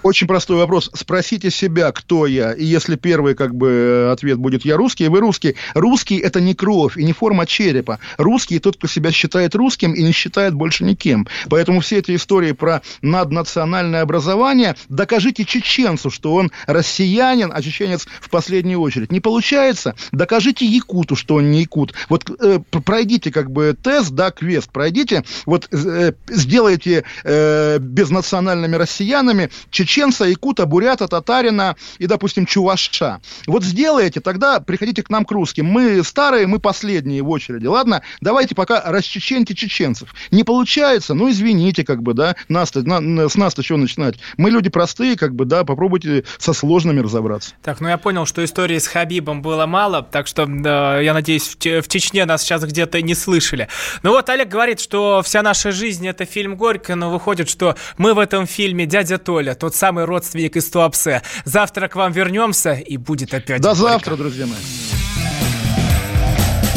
[0.06, 0.92] Очень простой вопрос.
[0.94, 2.54] Спросите себя, кто я.
[2.54, 5.56] И если первый как бы ответ будет «я русский», вы русский.
[5.74, 7.98] Русский– это не кровь и не форма черепа.
[8.18, 11.28] Русский– тот, кто себя считает русским и не считает больше никем.
[11.50, 18.30] Поэтому все эти истории про наднациональное образование докажите чеченцу, что он россиянин, а чеченец в
[18.30, 19.12] последнюю очередь.
[19.12, 19.96] Не получается?
[20.12, 21.96] Докажите якуту, что он не якут.
[22.10, 29.50] Вот э, пройдите как бы тест, да, квест, пройдите, вот э, сделайте э, безнациональными россиянами
[29.72, 33.22] чеченцев чеченца, якута, бурята, татарина и, допустим, чуваша.
[33.48, 35.66] Вот сделаете, тогда приходите к нам к русским.
[35.66, 38.02] Мы старые, мы последние в очереди, ладно?
[38.20, 40.14] Давайте пока расчеченьте чеченцев.
[40.32, 44.16] Не получается, ну, извините, как бы, да, нас на, с нас-то что начинать?
[44.36, 47.54] Мы люди простые, как бы, да, попробуйте со сложными разобраться.
[47.64, 51.56] Так, ну я понял, что истории с Хабибом было мало, так что, да, я надеюсь,
[51.56, 53.70] в, в Чечне нас сейчас где-то не слышали.
[54.04, 58.14] Ну вот Олег говорит, что вся наша жизнь– это фильм «Горько», но выходит, что мы
[58.14, 61.22] в этом фильме дядя Толя, тот самый самый родственник из Туапсе.
[61.44, 63.62] Завтра к вам вернемся и будет опять.
[63.62, 63.90] До горько.
[63.90, 64.58] завтра, друзья мои.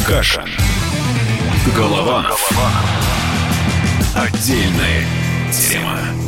[0.06, 0.44] Каша.
[1.74, 2.22] Голова.
[2.22, 2.70] Голова.
[4.14, 5.06] Отдельная
[5.50, 6.28] тема.